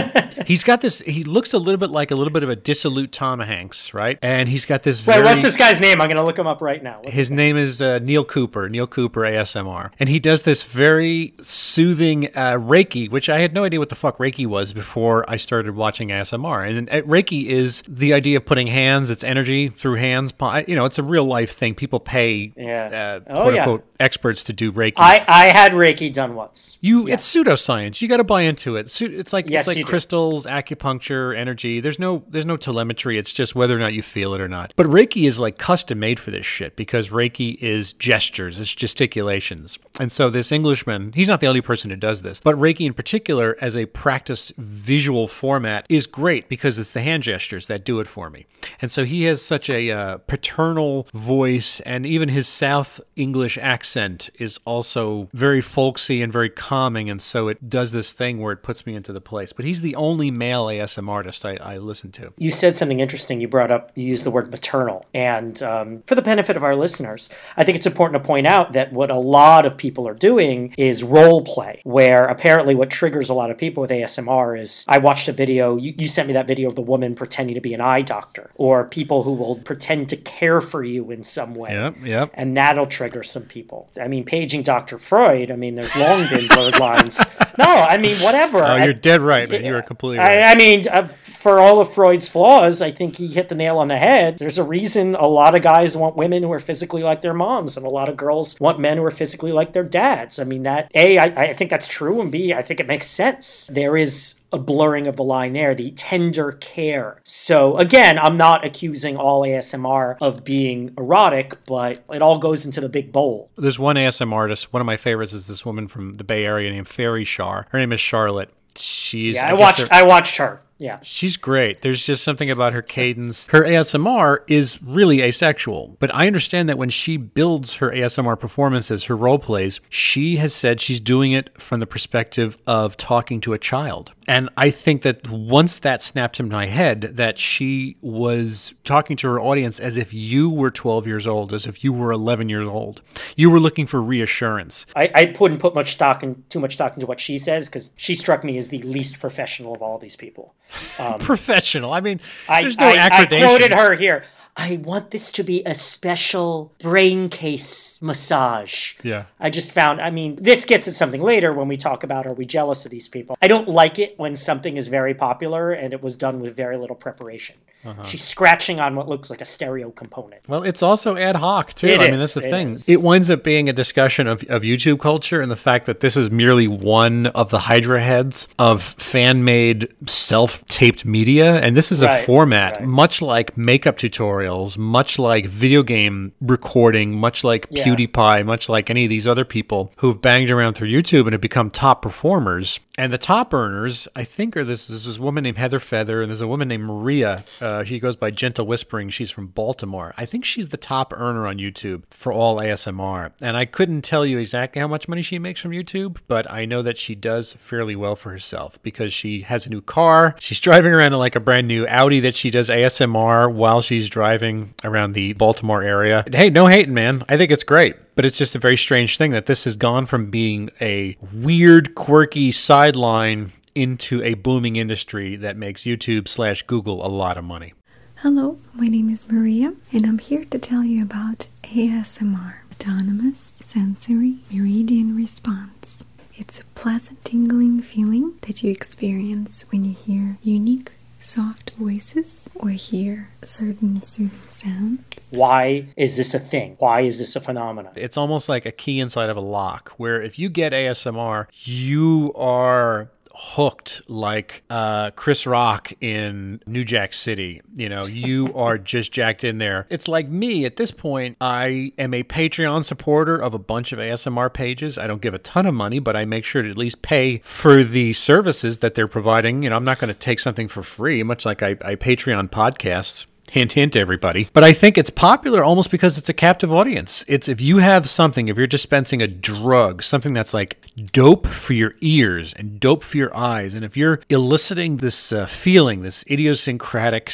he's 0.47 0.65
got 0.65 0.83
this 0.83 1.01
he 1.01 1.23
looks 1.25 1.55
a 1.55 1.59
little 1.59 1.79
bit 1.79 1.91
like 1.91 2.11
a 2.11 2.15
little 2.15 2.33
bit 2.33 2.43
of 2.43 2.51
a 2.51 2.57
dissolute 2.57 3.13
Tom 3.13 3.41
Hanks, 3.41 3.95
right? 3.95 4.19
And 4.21 4.49
he's 4.49 4.67
got 4.67 4.83
this 4.83 5.07
Wait, 5.07 5.15
very 5.15 5.25
what's 5.25 5.43
this 5.43 5.57
guy's 5.57 5.81
name? 5.81 6.01
I'm 6.03 6.09
going 6.09 6.17
to 6.17 6.25
look 6.25 6.39
him 6.39 6.47
up 6.47 6.61
right 6.61 6.83
now. 6.83 7.01
What's 7.01 7.15
his 7.15 7.31
name 7.31 7.57
is 7.57 7.81
uh, 7.81 8.01
Neil 8.03 8.25
Cooper, 8.25 8.69
Neil 8.69 8.87
Cooper 8.87 9.23
ASMR. 9.23 9.93
And 9.99 10.11
he 10.11 10.21
does 10.21 10.43
this 10.43 10.63
very 10.63 11.35
soothing 11.41 12.27
uh, 12.35 12.59
Reiki, 12.59 13.11
which 13.11 13.31
I 13.31 13.41
had 13.41 13.55
no 13.55 13.65
idea 13.65 13.79
what 13.79 13.89
the 13.89 13.95
fuck 13.95 14.19
Reiki 14.19 14.47
was 14.47 14.75
before 14.75 15.29
I 15.29 15.37
started 15.37 15.75
watching 15.75 16.09
ASMR. 16.09 16.50
ASMR. 16.51 16.79
And 16.79 16.89
Reiki 17.07 17.47
is 17.47 17.83
the 17.89 18.13
idea 18.13 18.37
of 18.39 18.45
putting 18.47 18.67
hands, 18.67 19.11
it's 19.11 19.25
energy 19.25 19.69
through 19.69 19.97
hands. 19.97 20.33
You 20.67 20.77
know, 20.77 20.85
it's 20.85 20.99
a 20.99 21.03
real 21.03 21.25
life 21.25 21.53
thing. 21.53 21.75
People 21.75 22.01
pay 22.01 22.53
Yeah. 22.57 23.21
uh, 23.27 23.33
Oh, 23.33 23.43
quote 23.43 23.55
yeah. 23.55 23.61
unquote 23.63 23.85
experts 23.99 24.45
to 24.45 24.53
do 24.53 24.73
Reiki. 24.73 24.95
I, 24.97 25.25
I 25.29 25.47
had 25.49 25.73
Reiki 25.73 26.13
done 26.13 26.35
once. 26.35 26.79
You, 26.81 27.07
it's 27.09 27.31
pseudoscience. 27.35 28.01
You 28.01 28.09
got 28.09 28.17
to 28.19 28.25
buy 28.25 28.43
into 28.43 28.77
it. 28.77 29.01
It's 29.01 29.33
like 29.33 29.49
Yes, 29.51 29.67
it's 29.67 29.69
like 29.69 29.85
do. 29.85 29.85
crystals, 29.85 30.47
acupuncture, 30.47 31.37
energy. 31.37 31.81
There's 31.81 31.99
no 31.99 32.25
there's 32.29 32.47
no 32.47 32.57
telemetry. 32.57 33.19
It's 33.19 33.33
just 33.33 33.55
whether 33.55 33.77
or 33.77 33.79
not 33.79 33.93
you 33.93 34.03
feel 34.03 34.35
it 34.35 34.41
or 34.41 34.49
not. 34.49 34.73
But 34.77 34.87
Reiki 34.87 35.27
is 35.27 35.39
like 35.39 35.59
custom 35.59 35.99
made 35.99 36.19
for 36.19 36.31
this 36.31 36.47
shit 36.47 36.77
because 36.77 37.11
Reiki 37.11 37.57
is 37.61 37.93
gestures, 37.93 38.59
it's 38.61 38.75
gesticulations. 38.75 39.79
And 39.99 40.11
so 40.11 40.31
this 40.31 40.51
Englishman, 40.53 41.13
he's 41.15 41.29
not 41.29 41.41
the 41.41 41.47
only 41.47 41.61
person 41.61 41.91
who 41.91 41.97
does 41.97 42.23
this, 42.23 42.41
but 42.41 42.55
Reiki 42.57 42.87
in 42.87 42.95
particular 42.95 43.57
as 43.61 43.77
a 43.77 43.87
practiced 43.87 44.53
visual 44.57 45.29
format 45.29 45.85
is 45.89 46.07
great 46.07 46.30
because 46.39 46.79
it's 46.79 46.93
the 46.93 47.03
hand 47.03 47.23
gestures 47.23 47.67
that 47.67 47.85
do 47.85 48.01
it 48.01 48.07
for 48.07 48.31
me. 48.31 48.47
And 48.81 48.91
so 48.91 49.05
he 49.05 49.25
has 49.25 49.43
such 49.43 49.69
a 49.69 49.91
uh, 49.91 50.19
paternal 50.19 51.09
voice, 51.13 51.81
and 51.81 52.07
even 52.07 52.29
his 52.29 52.49
South 52.49 53.01
English 53.17 53.59
accent 53.59 54.31
is 54.39 54.59
also 54.65 55.29
very 55.33 55.61
folksy 55.61 56.23
and 56.23 56.33
very 56.33 56.51
calming. 56.51 57.11
And 57.11 57.21
so 57.21 57.49
it 57.49 57.69
does 57.69 57.93
this 57.93 58.13
thing 58.13 58.39
where 58.41 58.53
it 58.53 58.63
puts 58.63 58.87
me 58.87 58.95
into 58.95 59.13
the 59.13 59.21
place. 59.21 59.53
But 59.53 59.65
he's 59.65 59.81
the 59.81 59.97
only 59.97 60.31
male 60.31 60.67
ASM 60.67 61.09
artist 61.09 61.45
I, 61.45 61.57
I 61.57 61.79
listen 61.79 62.13
to. 62.13 62.33
You 62.37 62.51
said 62.51 62.77
something 62.77 63.01
interesting. 63.01 63.41
You 63.41 63.49
brought 63.49 63.71
up, 63.71 63.93
you 63.95 64.05
used 64.05 64.25
the 64.25 64.31
word 64.31 64.51
maternal. 64.51 65.07
And 65.15 65.63
um, 65.63 66.03
for 66.03 66.15
the 66.15 66.23
benefit 66.23 66.57
of 66.57 66.63
our 66.63 66.77
listeners, 66.77 67.29
I 67.57 67.65
think 67.65 67.77
it's 67.77 67.87
important 67.87 68.23
to 68.23 68.27
point 68.27 68.47
out 68.47 68.73
that 68.73 68.93
what 68.93 69.11
a 69.11 69.19
lot 69.19 69.67
of 69.67 69.77
people 69.77 70.07
are 70.09 70.15
doing 70.15 70.75
is 70.77 71.03
role 71.03 71.43
play, 71.43 71.81
where 71.85 72.27
apparently 72.27 72.75
what 72.75 72.91
triggers 72.91 73.29
a 73.29 73.35
lot 73.35 73.51
of 73.51 73.59
people 73.59 73.81
with 73.81 73.91
ASMR 73.91 74.59
is 74.59 74.85
I 74.89 74.99
watched 74.99 75.29
a 75.29 75.33
video, 75.33 75.77
you, 75.77 75.95
you 75.97 76.09
sent 76.21 76.27
me 76.29 76.35
that 76.35 76.47
video 76.47 76.69
of 76.69 76.75
the 76.75 76.83
woman 76.83 77.15
pretending 77.15 77.55
to 77.55 77.63
be 77.63 77.73
an 77.73 77.81
eye 77.81 78.03
doctor, 78.03 78.51
or 78.57 78.87
people 78.87 79.23
who 79.23 79.33
will 79.33 79.57
pretend 79.61 80.07
to 80.11 80.19
care 80.19 80.61
for 80.61 80.85
you 80.85 81.11
in 81.11 81.25
some 81.25 81.55
way. 81.55 81.73
Yep, 81.73 81.97
yep. 82.05 82.31
And 82.35 82.55
that'll 82.59 82.85
trigger 82.85 83.23
some 83.23 83.45
people. 83.45 83.89
I 83.99 84.07
mean, 84.07 84.25
paging 84.25 84.63
Dr. 84.63 84.99
Freud, 84.99 85.51
I 85.51 85.57
mean, 85.57 85.77
there's 85.77 85.97
long 85.97 86.29
been 86.29 86.47
blurred 86.47 86.79
lines. 86.79 87.19
No, 87.57 87.65
I 87.65 87.97
mean, 87.97 88.17
whatever. 88.17 88.63
Oh, 88.63 88.77
you're 88.77 88.93
dead 88.93 89.23
right, 89.23 89.49
man. 89.49 89.65
You 89.65 89.75
are 89.77 89.83
completely 89.83 90.19
right. 90.19 90.41
I, 90.41 90.53
I 90.53 90.55
mean, 90.57 90.87
uh, 90.89 91.07
for 91.07 91.59
all 91.59 91.81
of 91.81 91.91
Freud's 91.91 92.29
flaws, 92.29 92.83
I 92.83 92.93
think 92.93 93.17
he 93.17 93.29
hit 93.29 93.49
the 93.49 93.55
nail 93.55 93.79
on 93.79 93.89
the 93.89 93.97
head. 93.97 94.37
There's 94.37 94.59
a 94.59 94.65
reason 94.65 95.15
a 95.15 95.27
lot 95.27 95.55
of 95.55 95.63
guys 95.63 95.97
want 95.97 96.17
women 96.17 96.43
who 96.43 96.53
are 96.53 96.61
physically 96.61 97.03
like 97.03 97.23
their 97.23 97.33
moms, 97.33 97.79
and 97.79 97.87
a 97.87 97.91
lot 97.91 98.11
of 98.11 98.19
girls 98.19 98.61
want 98.61 98.79
men 98.79 98.99
who 98.99 99.05
are 99.05 99.11
physically 99.11 99.53
like 99.53 99.73
their 99.73 99.85
dads. 99.85 100.39
I 100.39 100.45
mean, 100.45 100.65
that 100.65 100.91
A, 100.95 101.17
I, 101.17 101.45
I 101.45 101.53
think 101.55 101.71
that's 101.71 101.89
true, 101.89 102.21
and 102.21 102.31
B, 102.31 102.53
I 102.53 102.61
think 102.61 102.79
it 102.79 102.87
makes 102.87 103.07
sense. 103.07 103.67
There 103.73 103.97
is 103.97 104.35
a 104.53 104.59
blurring 104.59 105.07
of 105.07 105.17
the 105.17 105.25
line 105.25 105.53
there, 105.53 105.75
the 105.75 105.93
tender 105.93 106.53
care. 106.53 107.21
So 107.25 107.77
again, 107.77 108.19
I'm 108.19 108.37
not 108.37 108.65
accusing 108.65 109.17
all 109.17 109.43
ASMR 109.43 110.17
of 110.21 110.45
being 110.45 110.93
erotic, 110.99 111.63
but 111.65 112.01
it 112.13 112.23
all 112.23 112.39
goes 112.39 112.67
into 112.67 112.81
the 112.81 112.89
big 112.89 113.13
bowl. 113.13 113.51
There's 113.57 113.79
one 113.79 113.97
ASMR 113.97 114.41
artist. 114.41 114.73
One 114.73 114.81
of 114.81 114.87
my 114.87 114.97
favorites 114.97 115.33
is 115.33 115.47
this 115.47 115.67
woman 115.67 115.87
from 115.87 116.15
the 116.15 116.25
Bay 116.25 116.47
Area 116.47 116.71
named 116.71 116.89
Fairy 116.89 117.25
Char. 117.25 117.67
Her 117.71 117.79
name 117.79 117.93
is 117.93 118.01
Charlotte. 118.01 118.51
She's 118.75 119.35
Yeah, 119.35 119.49
I, 119.49 119.51
guess 119.51 119.61
watched. 119.61 119.93
I 119.93 120.03
watched 120.03 120.37
her. 120.39 120.63
Yeah. 120.79 120.99
She's 121.03 121.37
great. 121.37 121.83
There's 121.83 122.07
just 122.07 122.25
something 122.25 122.51
about 122.51 122.73
her 122.73 122.81
cadence. 122.81 123.49
Her 123.49 123.65
ASMR 123.65 124.39
is 124.49 124.83
really 124.83 125.21
asexual, 125.21 125.97
but 126.01 126.13
I 126.15 126.27
understand 126.27 126.71
that 126.71 126.79
when 126.79 126.89
she 126.89 127.19
builds 127.19 127.75
her 127.77 127.91
ASMR 127.91 128.41
performances, 128.41 129.05
her 129.05 129.17
role 129.17 129.39
plays, 129.39 129.81
she 129.91 130.37
has 130.37 130.55
said 130.55 130.81
she's 130.81 130.99
doing 131.01 131.33
it 131.33 131.51
from 131.61 131.81
the 131.81 131.87
perspective 131.87 132.57
of 132.67 132.97
talking 132.97 133.43
to 133.43 133.53
a 133.53 133.59
child. 133.59 134.13
And 134.31 134.49
I 134.57 134.71
think 134.71 135.03
that 135.03 135.29
once 135.29 135.81
that 135.81 136.01
snapped 136.03 136.39
in 136.39 136.49
my 136.49 136.67
head, 136.67 137.01
that 137.01 137.37
she 137.37 137.97
was 138.01 138.75
talking 138.85 139.17
to 139.17 139.27
her 139.27 139.41
audience 139.41 139.81
as 139.81 139.97
if 139.97 140.15
you 140.15 140.49
were 140.49 140.71
12 140.71 141.05
years 141.05 141.27
old, 141.27 141.53
as 141.53 141.67
if 141.67 141.83
you 141.83 141.93
were 141.93 142.13
11 142.13 142.49
years 142.49 142.69
old. 142.69 143.03
You 143.35 143.51
were 143.51 143.59
looking 143.59 143.89
for 143.89 144.01
reassurance. 144.01 144.87
I, 144.95 145.11
I 145.17 145.37
wouldn't 145.41 145.59
put 145.59 145.75
much 145.75 145.95
stock 145.95 146.23
in 146.23 146.45
too 146.49 146.61
much 146.61 146.75
stock 146.75 146.95
into 146.95 147.07
what 147.07 147.19
she 147.19 147.39
says 147.39 147.69
because 147.69 147.91
she 147.97 148.15
struck 148.15 148.45
me 148.45 148.57
as 148.57 148.69
the 148.69 148.81
least 148.83 149.19
professional 149.19 149.75
of 149.75 149.83
all 149.83 149.99
these 149.99 150.15
people. 150.15 150.55
Um, 151.01 151.19
professional. 151.19 151.95
I 151.95 152.01
mean, 152.01 152.21
I, 152.47 152.61
there's 152.61 152.79
no 152.79 152.87
I, 152.87 153.09
I 153.11 153.25
quoted 153.25 153.73
her 153.73 153.95
here. 153.95 154.25
I 154.61 154.77
want 154.77 155.11
this 155.11 155.31
to 155.33 155.43
be 155.43 155.63
a 155.65 155.75
special 155.75 156.75
brain 156.81 157.31
case 157.31 157.99
massage. 158.03 158.93
Yeah. 159.03 159.25
I 159.41 159.49
just 159.49 159.73
found, 159.73 160.03
I 160.03 160.11
mean, 160.11 160.37
this 160.37 160.67
gets 160.67 160.87
at 160.87 160.93
something 160.93 161.23
later 161.23 161.51
when 161.55 161.67
we 161.67 161.79
talk 161.79 162.05
about 162.05 162.27
are 162.27 162.35
we 162.35 162.45
jealous 162.45 162.85
of 162.85 162.91
these 162.91 163.09
people. 163.09 163.39
I 163.41 163.49
don't 163.49 163.69
like 163.69 163.99
it 163.99 164.19
when 164.19 164.37
something 164.37 164.77
is 164.77 164.89
very 164.89 165.15
popular 165.15 165.73
and 165.73 165.95
it 165.95 166.03
was 166.03 166.15
done 166.15 166.41
with 166.41 166.55
very 166.55 166.77
little 166.77 166.95
preparation. 166.95 167.57
Uh-huh. 167.83 168.05
She's 168.05 168.23
scratching 168.23 168.79
on 168.79 168.95
what 168.95 169.09
looks 169.09 169.31
like 169.31 169.41
a 169.41 169.47
stereo 169.47 169.91
component. 169.91 170.47
Well, 170.47 170.63
it's 170.65 170.83
also 170.83 171.17
ad 171.17 171.37
hoc 171.37 171.73
too. 171.73 171.87
It 171.87 172.01
I 172.01 172.11
mean, 172.11 172.21
that's 172.21 172.35
the 172.35 172.47
it 172.47 172.51
thing. 172.51 172.73
is. 172.73 172.87
It 172.87 173.01
winds 173.01 173.31
up 173.31 173.43
being 173.43 173.71
a 173.71 173.73
discussion 173.73 174.27
of, 174.27 174.43
of 174.51 174.63
YouTube 174.63 175.01
culture 175.01 175.41
and 175.41 175.51
the 175.51 175.57
fact 175.57 175.87
that 175.87 176.01
this 176.01 176.15
is 176.15 176.31
merely 176.31 176.69
one 176.69 177.27
of 177.29 177.49
the 177.49 177.59
Hydra 177.59 178.03
heads 178.03 178.49
of 178.59 178.83
fan 178.83 179.45
made, 179.45 179.95
self 180.07 180.67
taped 180.67 181.07
media. 181.07 181.59
And 181.61 181.75
this 181.75 181.91
is 181.91 182.03
a 182.03 182.19
format 182.25 182.81
right. 182.81 182.87
much 182.87 183.23
like 183.23 183.57
makeup 183.57 183.97
tutorials, 183.97 184.50
much 184.77 185.19
like 185.19 185.47
video 185.47 185.83
game 185.83 186.33
recording, 186.41 187.19
much 187.19 187.45
like 187.45 187.67
Yeah. 187.71 187.85
PewDiePie, 187.85 188.45
much 188.45 188.69
like 188.69 188.91
any 188.91 189.05
of 189.05 189.11
these 189.11 189.27
other 189.27 189.45
people 189.45 189.93
who've 189.99 190.21
banged 190.21 190.51
around 190.51 190.75
through 190.75 190.89
YouTube 190.89 191.23
and 191.23 191.33
have 191.33 191.41
become 191.41 191.71
top 191.71 192.03
performers. 192.03 192.81
And 193.01 193.15
the 193.15 193.19
top 193.19 193.55
earners, 193.55 194.09
I 194.15 194.25
think, 194.25 194.59
are 194.59 194.63
this, 194.63 194.87
this 194.87 195.07
is 195.07 195.17
a 195.17 195.23
woman 195.23 195.45
named 195.45 195.57
Heather 195.57 195.81
Feather, 195.81 196.21
and 196.21 196.29
there's 196.29 196.43
a 196.43 196.47
woman 196.47 196.69
named 196.69 196.85
Maria. 196.85 197.47
Uh, 197.59 197.83
she 197.83 197.99
goes 197.99 198.15
by 198.15 198.31
Gentle 198.31 198.67
Whispering. 198.67 199.09
She's 199.09 199.31
from 199.31 199.47
Baltimore. 199.47 200.13
I 200.19 200.27
think 200.27 200.45
she's 200.45 200.69
the 200.69 200.77
top 200.77 201.15
earner 201.17 201.47
on 201.47 201.57
YouTube 201.57 202.03
for 202.11 202.31
all 202.31 202.57
ASMR. 202.57 203.33
And 203.41 203.57
I 203.57 203.65
couldn't 203.65 204.03
tell 204.03 204.27
you 204.27 204.37
exactly 204.37 204.81
how 204.81 204.87
much 204.87 205.09
money 205.09 205.23
she 205.23 205.39
makes 205.39 205.63
from 205.63 205.71
YouTube, 205.71 206.19
but 206.29 206.51
I 206.51 206.67
know 206.67 206.83
that 206.83 206.99
she 206.99 207.15
does 207.15 207.55
fairly 207.55 207.97
well 207.97 208.17
for 208.17 208.33
herself 208.33 208.79
because 208.83 209.15
she 209.15 209.41
has 209.45 209.65
a 209.65 209.71
new 209.71 209.81
car. 209.81 210.37
She's 210.39 210.61
driving 210.61 210.93
around 210.93 211.15
in 211.15 211.19
like 211.19 211.37
a 211.37 211.41
brand 211.41 211.69
new 211.69 211.87
Audi 211.87 212.21
that 212.21 212.35
she 212.35 212.51
does 212.51 212.69
ASMR 212.69 213.51
while 213.51 213.81
she's 213.81 214.11
driving 214.11 214.75
around 214.85 215.13
the 215.13 215.33
Baltimore 215.33 215.83
area. 215.83 216.23
Hey, 216.31 216.51
no 216.51 216.67
hating, 216.67 216.93
man. 216.93 217.25
I 217.31 217.39
think 217.39 217.51
it's 217.51 217.65
great. 217.65 217.97
But 218.15 218.25
it's 218.25 218.37
just 218.37 218.55
a 218.55 218.59
very 218.59 218.77
strange 218.77 219.17
thing 219.17 219.31
that 219.33 219.47
this 219.47 219.65
has 219.65 219.77
gone 219.77 220.07
from 220.07 220.31
being 220.31 220.71
a 220.81 221.17
weird, 221.33 221.95
quirky 221.95 222.53
sideline 222.53 223.53
into 223.75 224.23
a 224.23 224.35
booming 224.35 224.77
industry 224.77 225.37
that 225.37 225.57
makes 225.57 225.83
YouTube 225.83 226.29
slash 226.29 226.63
Google 226.65 227.05
a 227.05 227.09
lot 227.09 227.37
of 227.37 227.45
money. 227.45 227.73
Hello, 228.17 228.59
my 228.75 228.89
name 228.89 229.09
is 229.09 229.27
Maria, 229.31 229.73
and 229.93 230.05
I'm 230.05 230.19
here 230.19 230.45
to 230.45 230.59
tell 230.59 230.85
you 230.85 231.03
about 231.03 231.47
ASMR 231.65 232.57
Autonomous 232.73 233.55
Sensory 233.65 234.39
Meridian 234.51 235.17
Response. 235.17 236.05
It's 236.37 236.61
a 236.61 236.65
pleasant 236.75 237.25
tingling 237.25 237.81
feeling 237.81 238.35
that 238.43 238.63
you 238.63 238.71
experience 238.71 239.65
when 239.71 239.85
you 239.85 239.95
hear 239.95 240.37
unique, 240.43 240.93
soft 241.21 241.71
voices 241.79 242.49
or 242.57 242.71
hear 242.71 243.29
certain 243.45 244.03
soothing 244.03 244.41
sounds. 244.51 245.29
Why 245.31 245.87
is 245.97 246.17
this 246.17 246.35
a 246.35 246.39
thing? 246.39 246.77
Why 246.79 247.03
is 247.03 247.19
this 247.19 247.37
a 247.37 247.41
phenomenon? 247.41 247.93
It's 247.97 248.17
almost 248.17 248.49
like 248.49 248.67
a 248.67 248.73
key 248.73 249.01
inside 249.01 249.31
of 249.31 249.37
a 249.37 249.41
lock, 249.41 249.93
where 249.97 250.21
if 250.21 250.39
you 250.39 250.49
get 250.49 250.73
ASMR, 250.73 251.47
you 251.53 252.33
are 252.35 253.11
hooked 253.35 254.03
like 254.09 254.63
uh, 254.71 255.11
Chris 255.13 255.47
Rock 255.47 255.93
in 256.01 256.61
New 256.67 256.85
Jack 256.85 257.13
City. 257.13 257.63
You 257.75 257.89
know, 257.89 258.07
you 258.07 258.53
are 258.55 258.79
just 258.79 259.13
jacked 259.13 259.45
in 259.45 259.59
there. 259.59 259.87
It's 259.91 260.09
like 260.09 260.29
me 260.29 260.65
at 260.65 260.77
this 260.77 260.91
point. 260.91 261.37
I 261.41 261.93
am 261.99 262.15
a 262.15 262.23
Patreon 262.23 262.85
supporter 262.85 263.37
of 263.37 263.55
a 263.55 263.59
bunch 263.59 263.93
of 263.93 263.99
ASMR 263.99 264.53
pages. 264.53 264.99
I 264.99 265.07
don't 265.07 265.23
give 265.23 265.35
a 265.35 265.39
ton 265.39 265.67
of 265.67 265.75
money, 265.75 265.99
but 265.99 266.17
I 266.17 266.25
make 266.25 266.45
sure 266.45 266.63
to 266.63 266.71
at 266.71 266.77
least 266.77 267.03
pay 267.03 267.39
for 267.39 267.85
the 267.85 268.13
services 268.13 268.79
that 268.79 268.95
they're 268.95 269.09
providing. 269.09 269.63
You 269.63 269.71
know, 269.71 269.77
I'm 269.77 269.85
not 269.85 269.99
going 269.99 270.13
to 270.13 270.19
take 270.19 270.41
something 270.41 270.69
for 270.69 270.83
free, 270.83 271.23
much 271.23 271.45
like 271.45 271.63
I, 271.63 271.71
I 271.83 271.95
Patreon 271.97 272.51
podcasts. 272.51 273.27
Hint, 273.51 273.73
hint, 273.73 273.97
everybody. 273.97 274.49
But 274.53 274.63
I 274.63 274.73
think 274.73 274.97
it's 274.97 275.11
popular 275.11 275.65
almost 275.65 275.91
because 275.91 276.17
it's 276.17 276.29
a 276.29 276.33
captive 276.33 276.73
audience. 276.73 277.25
It's 277.27 277.49
if 277.49 277.61
you 277.61 277.79
have 277.79 278.09
something, 278.09 278.47
if 278.49 278.57
you're 278.57 278.67
dispensing 278.69 279.21
a 279.21 279.27
drug, 279.27 280.03
something 280.05 280.33
that's 280.33 280.55
like 280.55 280.77
dope 281.13 281.47
for 281.49 281.73
your 281.73 281.95
ears 282.01 282.53
and 282.55 282.79
dope 282.79 283.03
for 283.03 283.17
your 283.17 283.37
eyes, 283.37 283.75
and 283.75 283.85
if 283.85 283.97
you're 283.97 284.21
eliciting 284.29 284.99
this 284.99 285.33
uh, 285.33 285.47
feeling, 285.47 286.03
this 286.03 286.25
idiosyncratic, 286.31 287.33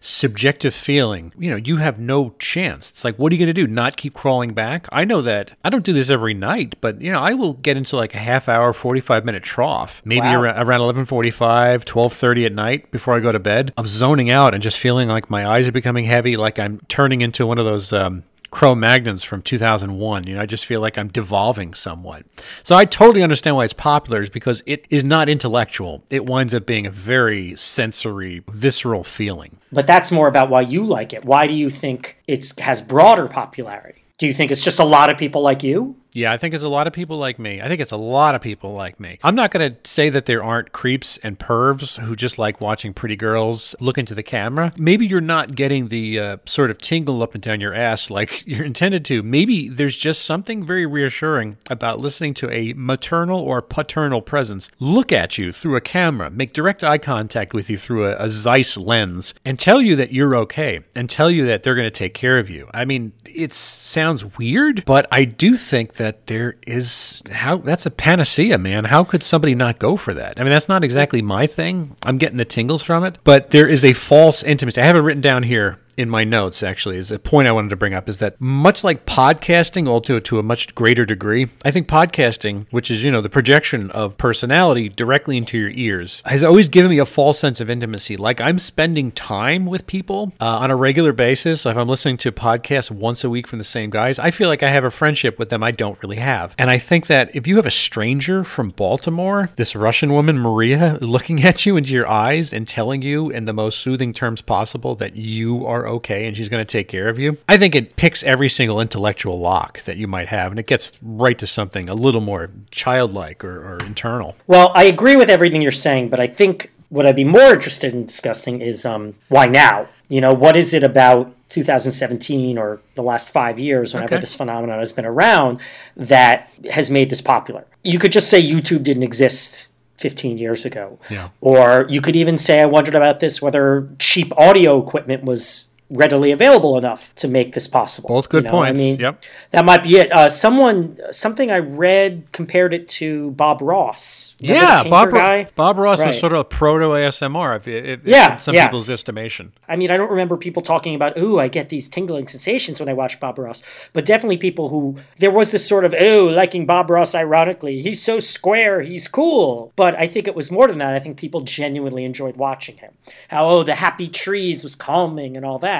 subjective 0.00 0.72
feeling, 0.74 1.32
you 1.38 1.50
know, 1.50 1.56
you 1.56 1.76
have 1.76 1.98
no 1.98 2.34
chance. 2.38 2.88
It's 2.90 3.04
like, 3.04 3.18
what 3.18 3.30
are 3.30 3.34
you 3.34 3.38
going 3.38 3.54
to 3.54 3.66
do? 3.66 3.66
Not 3.66 3.96
keep 3.96 4.14
crawling 4.14 4.54
back? 4.54 4.86
I 4.90 5.04
know 5.04 5.20
that 5.22 5.52
I 5.64 5.70
don't 5.70 5.84
do 5.84 5.92
this 5.92 6.08
every 6.10 6.34
night, 6.34 6.76
but 6.80 7.00
you 7.02 7.12
know, 7.12 7.20
I 7.20 7.34
will 7.34 7.52
get 7.54 7.76
into 7.76 7.96
like 7.96 8.14
a 8.14 8.18
half 8.18 8.48
hour, 8.48 8.72
45 8.72 9.24
minute 9.24 9.42
trough, 9.42 10.00
maybe 10.04 10.20
Wow. 10.20 10.40
around 10.40 10.66
around 10.66 10.80
11:45, 10.80 11.84
12:30 11.84 12.46
at 12.46 12.52
night 12.52 12.90
before 12.90 13.14
I 13.16 13.20
go 13.20 13.32
to 13.32 13.38
bed, 13.38 13.72
of 13.76 13.86
zoning 13.86 14.30
out 14.30 14.54
and 14.54 14.62
just 14.62 14.78
feeling 14.78 15.08
like 15.08 15.28
my 15.28 15.46
eyes 15.46 15.57
are 15.66 15.72
becoming 15.72 16.04
heavy, 16.04 16.36
like 16.36 16.58
I'm 16.58 16.80
turning 16.88 17.20
into 17.20 17.46
one 17.46 17.58
of 17.58 17.64
those 17.64 17.92
um, 17.92 18.22
Cro 18.50 18.74
Magnons 18.74 19.24
from 19.24 19.42
2001. 19.42 20.26
You 20.26 20.34
know, 20.34 20.40
I 20.40 20.46
just 20.46 20.66
feel 20.66 20.80
like 20.80 20.96
I'm 20.96 21.08
devolving 21.08 21.74
somewhat. 21.74 22.24
So 22.62 22.76
I 22.76 22.84
totally 22.84 23.22
understand 23.22 23.56
why 23.56 23.64
it's 23.64 23.72
popular 23.72 24.22
is 24.22 24.30
because 24.30 24.62
it 24.66 24.86
is 24.90 25.04
not 25.04 25.28
intellectual. 25.28 26.02
It 26.10 26.26
winds 26.26 26.54
up 26.54 26.66
being 26.66 26.86
a 26.86 26.90
very 26.90 27.54
sensory, 27.56 28.42
visceral 28.48 29.04
feeling. 29.04 29.58
But 29.70 29.86
that's 29.86 30.10
more 30.10 30.28
about 30.28 30.48
why 30.48 30.62
you 30.62 30.84
like 30.84 31.12
it. 31.12 31.24
Why 31.24 31.46
do 31.46 31.54
you 31.54 31.70
think 31.70 32.18
it 32.26 32.58
has 32.58 32.80
broader 32.80 33.26
popularity? 33.26 34.04
Do 34.16 34.26
you 34.26 34.34
think 34.34 34.50
it's 34.50 34.62
just 34.62 34.80
a 34.80 34.84
lot 34.84 35.10
of 35.10 35.18
people 35.18 35.42
like 35.42 35.62
you? 35.62 35.96
Yeah, 36.14 36.32
I 36.32 36.36
think 36.36 36.54
it's 36.54 36.64
a 36.64 36.68
lot 36.68 36.86
of 36.86 36.92
people 36.92 37.18
like 37.18 37.38
me. 37.38 37.60
I 37.60 37.68
think 37.68 37.80
it's 37.80 37.92
a 37.92 37.96
lot 37.96 38.34
of 38.34 38.40
people 38.40 38.72
like 38.72 38.98
me. 38.98 39.18
I'm 39.22 39.34
not 39.34 39.50
going 39.50 39.70
to 39.70 39.76
say 39.88 40.08
that 40.08 40.26
there 40.26 40.42
aren't 40.42 40.72
creeps 40.72 41.18
and 41.18 41.38
pervs 41.38 41.98
who 42.00 42.16
just 42.16 42.38
like 42.38 42.60
watching 42.60 42.94
pretty 42.94 43.16
girls 43.16 43.74
look 43.80 43.98
into 43.98 44.14
the 44.14 44.22
camera. 44.22 44.72
Maybe 44.78 45.06
you're 45.06 45.20
not 45.20 45.54
getting 45.54 45.88
the 45.88 46.18
uh, 46.18 46.36
sort 46.46 46.70
of 46.70 46.78
tingle 46.78 47.22
up 47.22 47.34
and 47.34 47.42
down 47.42 47.60
your 47.60 47.74
ass 47.74 48.10
like 48.10 48.42
you're 48.46 48.64
intended 48.64 49.04
to. 49.06 49.22
Maybe 49.22 49.68
there's 49.68 49.96
just 49.96 50.24
something 50.24 50.64
very 50.64 50.86
reassuring 50.86 51.58
about 51.68 52.00
listening 52.00 52.34
to 52.34 52.50
a 52.50 52.72
maternal 52.74 53.40
or 53.40 53.60
paternal 53.60 54.22
presence 54.22 54.70
look 54.78 55.12
at 55.12 55.36
you 55.36 55.52
through 55.52 55.76
a 55.76 55.80
camera, 55.80 56.30
make 56.30 56.52
direct 56.52 56.82
eye 56.82 56.98
contact 56.98 57.52
with 57.52 57.68
you 57.68 57.76
through 57.76 58.06
a, 58.06 58.16
a 58.16 58.30
Zeiss 58.30 58.76
lens, 58.76 59.34
and 59.44 59.58
tell 59.58 59.82
you 59.82 59.94
that 59.96 60.12
you're 60.12 60.34
okay 60.36 60.80
and 60.94 61.10
tell 61.10 61.30
you 61.30 61.46
that 61.46 61.62
they're 61.62 61.74
going 61.74 61.84
to 61.84 61.90
take 61.90 62.14
care 62.14 62.38
of 62.38 62.48
you. 62.48 62.68
I 62.72 62.84
mean, 62.84 63.12
it 63.26 63.52
sounds 63.52 64.38
weird, 64.38 64.84
but 64.84 65.06
I 65.12 65.24
do 65.24 65.56
think 65.56 65.94
that 65.98 66.26
there 66.26 66.56
is 66.66 67.22
how 67.30 67.58
that's 67.58 67.86
a 67.86 67.90
panacea, 67.90 68.58
man. 68.58 68.86
How 68.86 69.04
could 69.04 69.22
somebody 69.22 69.54
not 69.54 69.78
go 69.78 69.96
for 69.96 70.14
that? 70.14 70.40
I 70.40 70.42
mean, 70.42 70.50
that's 70.50 70.68
not 70.68 70.82
exactly 70.82 71.22
my 71.22 71.46
thing. 71.46 71.96
I'm 72.04 72.18
getting 72.18 72.38
the 72.38 72.44
tingles 72.44 72.82
from 72.82 73.04
it, 73.04 73.18
but 73.22 73.50
there 73.50 73.68
is 73.68 73.84
a 73.84 73.92
false 73.92 74.42
intimacy. 74.42 74.80
I 74.80 74.86
have 74.86 74.96
it 74.96 75.00
written 75.00 75.22
down 75.22 75.42
here 75.42 75.78
in 75.98 76.08
my 76.08 76.22
notes 76.22 76.62
actually 76.62 76.96
is 76.96 77.10
a 77.10 77.18
point 77.18 77.48
I 77.48 77.52
wanted 77.52 77.70
to 77.70 77.76
bring 77.76 77.92
up 77.92 78.08
is 78.08 78.20
that 78.20 78.40
much 78.40 78.84
like 78.84 79.04
podcasting, 79.04 79.88
although 79.88 80.20
to 80.20 80.38
a 80.38 80.44
much 80.44 80.72
greater 80.76 81.04
degree, 81.04 81.48
I 81.64 81.72
think 81.72 81.88
podcasting, 81.88 82.66
which 82.70 82.88
is 82.88 83.02
you 83.02 83.10
know 83.10 83.20
the 83.20 83.28
projection 83.28 83.90
of 83.90 84.16
personality 84.16 84.88
directly 84.88 85.36
into 85.36 85.58
your 85.58 85.70
ears, 85.70 86.22
has 86.24 86.44
always 86.44 86.68
given 86.68 86.90
me 86.90 86.98
a 86.98 87.04
false 87.04 87.40
sense 87.40 87.60
of 87.60 87.68
intimacy. 87.68 88.16
Like 88.16 88.40
I'm 88.40 88.60
spending 88.60 89.10
time 89.10 89.66
with 89.66 89.88
people 89.88 90.32
uh, 90.40 90.58
on 90.58 90.70
a 90.70 90.76
regular 90.76 91.12
basis. 91.12 91.66
If 91.66 91.76
I'm 91.76 91.88
listening 91.88 92.16
to 92.18 92.30
podcasts 92.30 92.92
once 92.92 93.24
a 93.24 93.30
week 93.30 93.48
from 93.48 93.58
the 93.58 93.64
same 93.64 93.90
guys, 93.90 94.20
I 94.20 94.30
feel 94.30 94.48
like 94.48 94.62
I 94.62 94.70
have 94.70 94.84
a 94.84 94.92
friendship 94.92 95.36
with 95.36 95.48
them 95.48 95.64
I 95.64 95.72
don't 95.72 96.00
really 96.00 96.18
have. 96.18 96.54
And 96.58 96.70
I 96.70 96.78
think 96.78 97.08
that 97.08 97.34
if 97.34 97.48
you 97.48 97.56
have 97.56 97.66
a 97.66 97.72
stranger 97.72 98.44
from 98.44 98.70
Baltimore, 98.70 99.50
this 99.56 99.74
Russian 99.74 100.12
woman 100.12 100.38
Maria, 100.38 100.96
looking 101.00 101.42
at 101.42 101.66
you 101.66 101.76
into 101.76 101.92
your 101.92 102.08
eyes 102.08 102.52
and 102.52 102.68
telling 102.68 103.02
you 103.02 103.30
in 103.30 103.46
the 103.46 103.52
most 103.52 103.80
soothing 103.80 104.12
terms 104.12 104.42
possible 104.42 104.94
that 104.94 105.16
you 105.16 105.66
are 105.66 105.87
okay 105.88 106.26
and 106.26 106.36
she's 106.36 106.48
going 106.48 106.64
to 106.64 106.70
take 106.70 106.88
care 106.88 107.08
of 107.08 107.18
you. 107.18 107.38
I 107.48 107.56
think 107.56 107.74
it 107.74 107.96
picks 107.96 108.22
every 108.22 108.48
single 108.48 108.80
intellectual 108.80 109.38
lock 109.40 109.82
that 109.84 109.96
you 109.96 110.06
might 110.06 110.28
have 110.28 110.52
and 110.52 110.58
it 110.58 110.66
gets 110.66 110.92
right 111.02 111.38
to 111.38 111.46
something 111.46 111.88
a 111.88 111.94
little 111.94 112.20
more 112.20 112.50
childlike 112.70 113.44
or, 113.44 113.74
or 113.74 113.78
internal. 113.84 114.36
Well, 114.46 114.72
I 114.74 114.84
agree 114.84 115.16
with 115.16 115.30
everything 115.30 115.62
you're 115.62 115.72
saying, 115.72 116.08
but 116.10 116.20
I 116.20 116.26
think 116.26 116.70
what 116.90 117.06
I'd 117.06 117.16
be 117.16 117.24
more 117.24 117.52
interested 117.54 117.92
in 117.92 118.06
discussing 118.06 118.60
is 118.60 118.84
um, 118.86 119.14
why 119.28 119.46
now? 119.46 119.88
You 120.08 120.20
know, 120.22 120.32
what 120.32 120.56
is 120.56 120.72
it 120.72 120.82
about 120.82 121.34
2017 121.50 122.56
or 122.58 122.80
the 122.94 123.02
last 123.02 123.30
five 123.30 123.58
years, 123.58 123.92
whenever 123.94 124.14
Okay. 124.14 124.20
this 124.20 124.34
phenomenon 124.34 124.78
has 124.78 124.92
been 124.92 125.04
around, 125.04 125.60
that 125.96 126.48
has 126.72 126.90
made 126.90 127.10
this 127.10 127.20
popular? 127.20 127.66
You 127.84 127.98
could 127.98 128.12
just 128.12 128.28
say 128.28 128.42
YouTube 128.42 128.82
didn't 128.82 129.02
exist 129.02 129.68
15 129.98 130.38
years 130.38 130.64
ago. 130.64 130.98
Yeah. 131.10 131.28
Or 131.40 131.86
you 131.88 132.00
could 132.00 132.16
even 132.16 132.38
say, 132.38 132.60
I 132.60 132.66
wondered 132.66 132.94
about 132.94 133.20
this, 133.20 133.42
whether 133.42 133.88
cheap 133.98 134.32
audio 134.38 134.82
equipment 134.82 135.24
was 135.24 135.67
readily 135.90 136.30
available 136.32 136.76
enough 136.76 137.14
to 137.16 137.26
make 137.28 137.54
this 137.54 137.66
possible. 137.66 138.08
Both 138.08 138.28
good 138.28 138.44
You 138.44 138.50
know, 138.50 138.56
points. 138.58 138.78
I 138.78 138.82
mean, 138.82 138.98
Yep. 138.98 139.24
that 139.52 139.64
might 139.64 139.82
be 139.82 139.96
it. 139.96 140.12
Uh, 140.12 140.28
someone, 140.28 140.98
something 141.10 141.50
I 141.50 141.58
read 141.60 142.24
compared 142.32 142.74
it 142.74 142.88
to 142.88 143.30
Bob 143.30 143.62
Ross. 143.62 144.34
Remember 144.42 144.60
Yeah, 144.62 144.82
Bob, 144.88 145.10
guy? 145.10 145.46
Bob 145.56 145.78
Ross 145.78 146.00
Right. 146.00 146.10
is 146.10 146.18
sort 146.20 146.32
of 146.34 146.40
a 146.40 146.44
proto 146.44 146.94
ASMR, 146.94 147.56
if, 147.56 147.66
if, 147.66 147.84
if 147.86 148.00
Yeah, 148.04 148.34
in 148.34 148.38
some 148.38 148.54
yeah. 148.54 148.66
people's 148.66 148.90
estimation. 148.90 149.52
I 149.66 149.76
mean, 149.76 149.90
I 149.90 149.96
don't 149.96 150.10
remember 150.10 150.36
people 150.36 150.60
talking 150.62 150.94
about, 150.94 151.16
ooh, 151.18 151.38
I 151.40 151.48
get 151.48 151.70
these 151.70 151.88
tingling 151.88 152.28
sensations 152.28 152.80
when 152.80 152.88
I 152.88 152.92
watch 152.92 153.18
Bob 153.18 153.38
Ross, 153.38 153.62
but 153.94 154.04
definitely 154.04 154.36
people 154.36 154.68
who, 154.68 154.96
there 155.18 155.30
was 155.30 155.52
this 155.52 155.66
sort 155.66 155.84
of, 155.86 155.94
ooh, 155.94 156.28
liking 156.30 156.66
Bob 156.66 156.90
Ross 156.90 157.14
ironically. 157.14 157.80
He's 157.80 158.02
so 158.02 158.20
square, 158.20 158.82
he's 158.82 159.08
cool. 159.08 159.72
But 159.74 159.94
I 159.98 160.06
think 160.06 160.28
it 160.28 160.34
was 160.34 160.50
more 160.50 160.66
than 160.68 160.78
that. 160.78 160.92
I 160.94 160.98
think 160.98 161.16
people 161.16 161.40
genuinely 161.40 162.04
enjoyed 162.04 162.36
watching 162.36 162.76
him. 162.76 162.92
How, 163.28 163.48
oh, 163.48 163.62
the 163.62 163.76
happy 163.76 164.08
trees 164.08 164.62
was 164.62 164.74
calming 164.74 165.36
and 165.36 165.46
all 165.46 165.58
that. 165.60 165.77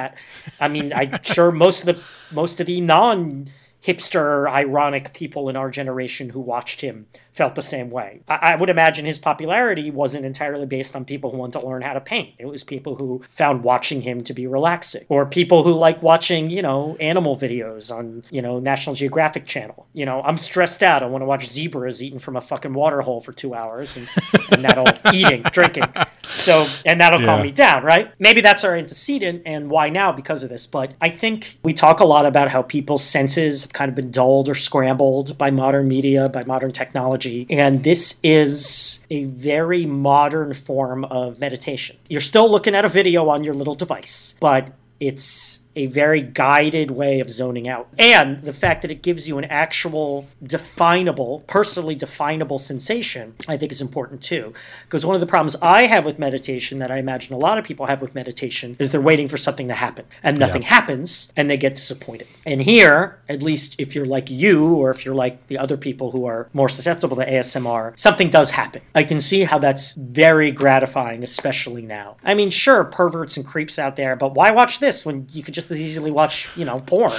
I 0.60 0.68
mean, 0.68 0.92
I'm 0.92 1.22
sure 1.22 1.50
most 1.50 1.86
of 1.86 1.86
the, 1.86 2.34
most 2.34 2.60
of 2.60 2.66
the 2.66 2.80
non 2.80 3.50
hipster, 3.82 4.50
ironic 4.50 5.12
people 5.14 5.48
in 5.48 5.56
our 5.56 5.70
generation 5.70 6.30
who 6.30 6.40
watched 6.40 6.80
him 6.80 7.06
felt 7.38 7.54
the 7.54 7.62
same 7.62 7.88
way. 7.88 8.20
I, 8.28 8.34
I 8.34 8.56
would 8.56 8.68
imagine 8.68 9.06
his 9.06 9.20
popularity 9.20 9.92
wasn't 9.92 10.24
entirely 10.24 10.66
based 10.66 10.96
on 10.96 11.04
people 11.04 11.30
who 11.30 11.38
wanted 11.38 11.60
to 11.60 11.66
learn 11.66 11.82
how 11.82 11.92
to 11.92 12.00
paint. 12.00 12.34
It 12.36 12.46
was 12.46 12.64
people 12.64 12.96
who 12.96 13.22
found 13.30 13.62
watching 13.62 14.02
him 14.02 14.24
to 14.24 14.34
be 14.34 14.48
relaxing, 14.48 15.06
or 15.08 15.24
people 15.24 15.62
who 15.62 15.72
like 15.72 16.02
watching, 16.02 16.50
you 16.50 16.62
know, 16.62 16.96
animal 16.98 17.36
videos 17.36 17.94
on, 17.94 18.24
you 18.30 18.42
know, 18.42 18.58
National 18.58 18.96
Geographic 18.96 19.46
Channel. 19.46 19.86
You 19.92 20.04
know, 20.04 20.20
I'm 20.22 20.36
stressed 20.36 20.82
out. 20.82 21.04
I 21.04 21.06
want 21.06 21.22
to 21.22 21.26
watch 21.26 21.48
zebras 21.48 22.02
eating 22.02 22.18
from 22.18 22.34
a 22.36 22.40
fucking 22.40 22.74
water 22.74 23.02
hole 23.02 23.20
for 23.20 23.32
two 23.32 23.54
hours, 23.54 23.96
and, 23.96 24.08
and 24.50 24.64
that'll 24.64 24.88
eating, 25.14 25.42
drinking. 25.52 25.84
So, 26.24 26.66
and 26.84 27.00
that'll 27.00 27.24
calm 27.24 27.42
me 27.42 27.52
down, 27.52 27.84
right? 27.84 28.12
Maybe 28.18 28.40
that's 28.40 28.64
our 28.64 28.74
antecedent, 28.74 29.42
and 29.46 29.70
why 29.70 29.90
now 29.90 30.10
because 30.10 30.42
of 30.42 30.50
this. 30.50 30.66
But 30.66 30.94
I 31.00 31.10
think 31.10 31.58
we 31.62 31.72
talk 31.72 32.00
a 32.00 32.04
lot 32.04 32.26
about 32.26 32.48
how 32.48 32.62
people's 32.62 33.04
senses 33.04 33.62
have 33.62 33.72
kind 33.72 33.88
of 33.88 33.94
been 33.94 34.10
dulled 34.10 34.48
or 34.48 34.56
scrambled 34.56 35.38
by 35.38 35.52
modern 35.52 35.86
media, 35.86 36.28
by 36.28 36.42
modern 36.44 36.72
technology. 36.72 37.27
And 37.50 37.84
this 37.84 38.18
is 38.22 39.00
a 39.10 39.24
very 39.24 39.86
modern 39.86 40.54
form 40.54 41.04
of 41.04 41.38
meditation. 41.38 41.96
You're 42.08 42.20
still 42.20 42.50
looking 42.50 42.74
at 42.74 42.84
a 42.84 42.88
video 42.88 43.28
on 43.28 43.44
your 43.44 43.54
little 43.54 43.74
device, 43.74 44.34
but 44.40 44.72
it's 45.00 45.60
a 45.78 45.86
very 45.86 46.20
guided 46.20 46.90
way 46.90 47.20
of 47.20 47.30
zoning 47.30 47.68
out. 47.68 47.88
And 47.98 48.42
the 48.42 48.52
fact 48.52 48.82
that 48.82 48.90
it 48.90 49.02
gives 49.02 49.28
you 49.28 49.38
an 49.38 49.44
actual 49.44 50.26
definable, 50.42 51.44
personally 51.46 51.94
definable 51.94 52.58
sensation, 52.58 53.34
I 53.46 53.56
think 53.56 53.72
is 53.72 53.80
important 53.80 54.22
too. 54.22 54.52
Because 54.84 55.06
one 55.06 55.14
of 55.14 55.20
the 55.20 55.26
problems 55.26 55.56
I 55.62 55.86
have 55.86 56.04
with 56.04 56.18
meditation, 56.18 56.78
that 56.78 56.90
I 56.90 56.98
imagine 56.98 57.32
a 57.34 57.38
lot 57.38 57.58
of 57.58 57.64
people 57.64 57.86
have 57.86 58.02
with 58.02 58.14
meditation, 58.14 58.76
is 58.78 58.90
they're 58.90 59.00
waiting 59.00 59.28
for 59.28 59.36
something 59.36 59.68
to 59.68 59.74
happen. 59.74 60.04
And 60.22 60.38
nothing 60.38 60.62
happens, 60.62 61.32
and 61.36 61.48
they 61.48 61.56
get 61.56 61.76
disappointed. 61.76 62.26
And 62.44 62.62
here, 62.62 63.20
at 63.28 63.42
least 63.42 63.76
if 63.78 63.94
you're 63.94 64.06
like 64.06 64.30
you, 64.30 64.74
or 64.74 64.90
if 64.90 65.04
you're 65.04 65.14
like 65.14 65.46
the 65.46 65.58
other 65.58 65.76
people 65.76 66.10
who 66.10 66.26
are 66.26 66.48
more 66.52 66.68
susceptible 66.68 67.16
to 67.16 67.26
ASMR, 67.26 67.98
something 67.98 68.30
does 68.30 68.50
happen. 68.50 68.82
I 68.94 69.04
can 69.04 69.20
see 69.20 69.44
how 69.44 69.58
that's 69.58 69.92
very 69.92 70.50
gratifying, 70.50 71.22
especially 71.22 71.82
now. 71.82 72.16
I 72.24 72.34
mean, 72.34 72.50
sure, 72.50 72.84
perverts 72.84 73.36
and 73.36 73.46
creeps 73.46 73.78
out 73.78 73.96
there, 73.96 74.16
but 74.16 74.34
why 74.34 74.50
watch 74.50 74.80
this 74.80 75.06
when 75.06 75.26
you 75.30 75.42
could 75.42 75.54
just 75.54 75.67
as 75.70 75.80
easily 75.80 76.10
watch, 76.10 76.48
you 76.56 76.64
know, 76.64 76.78
porn? 76.80 77.12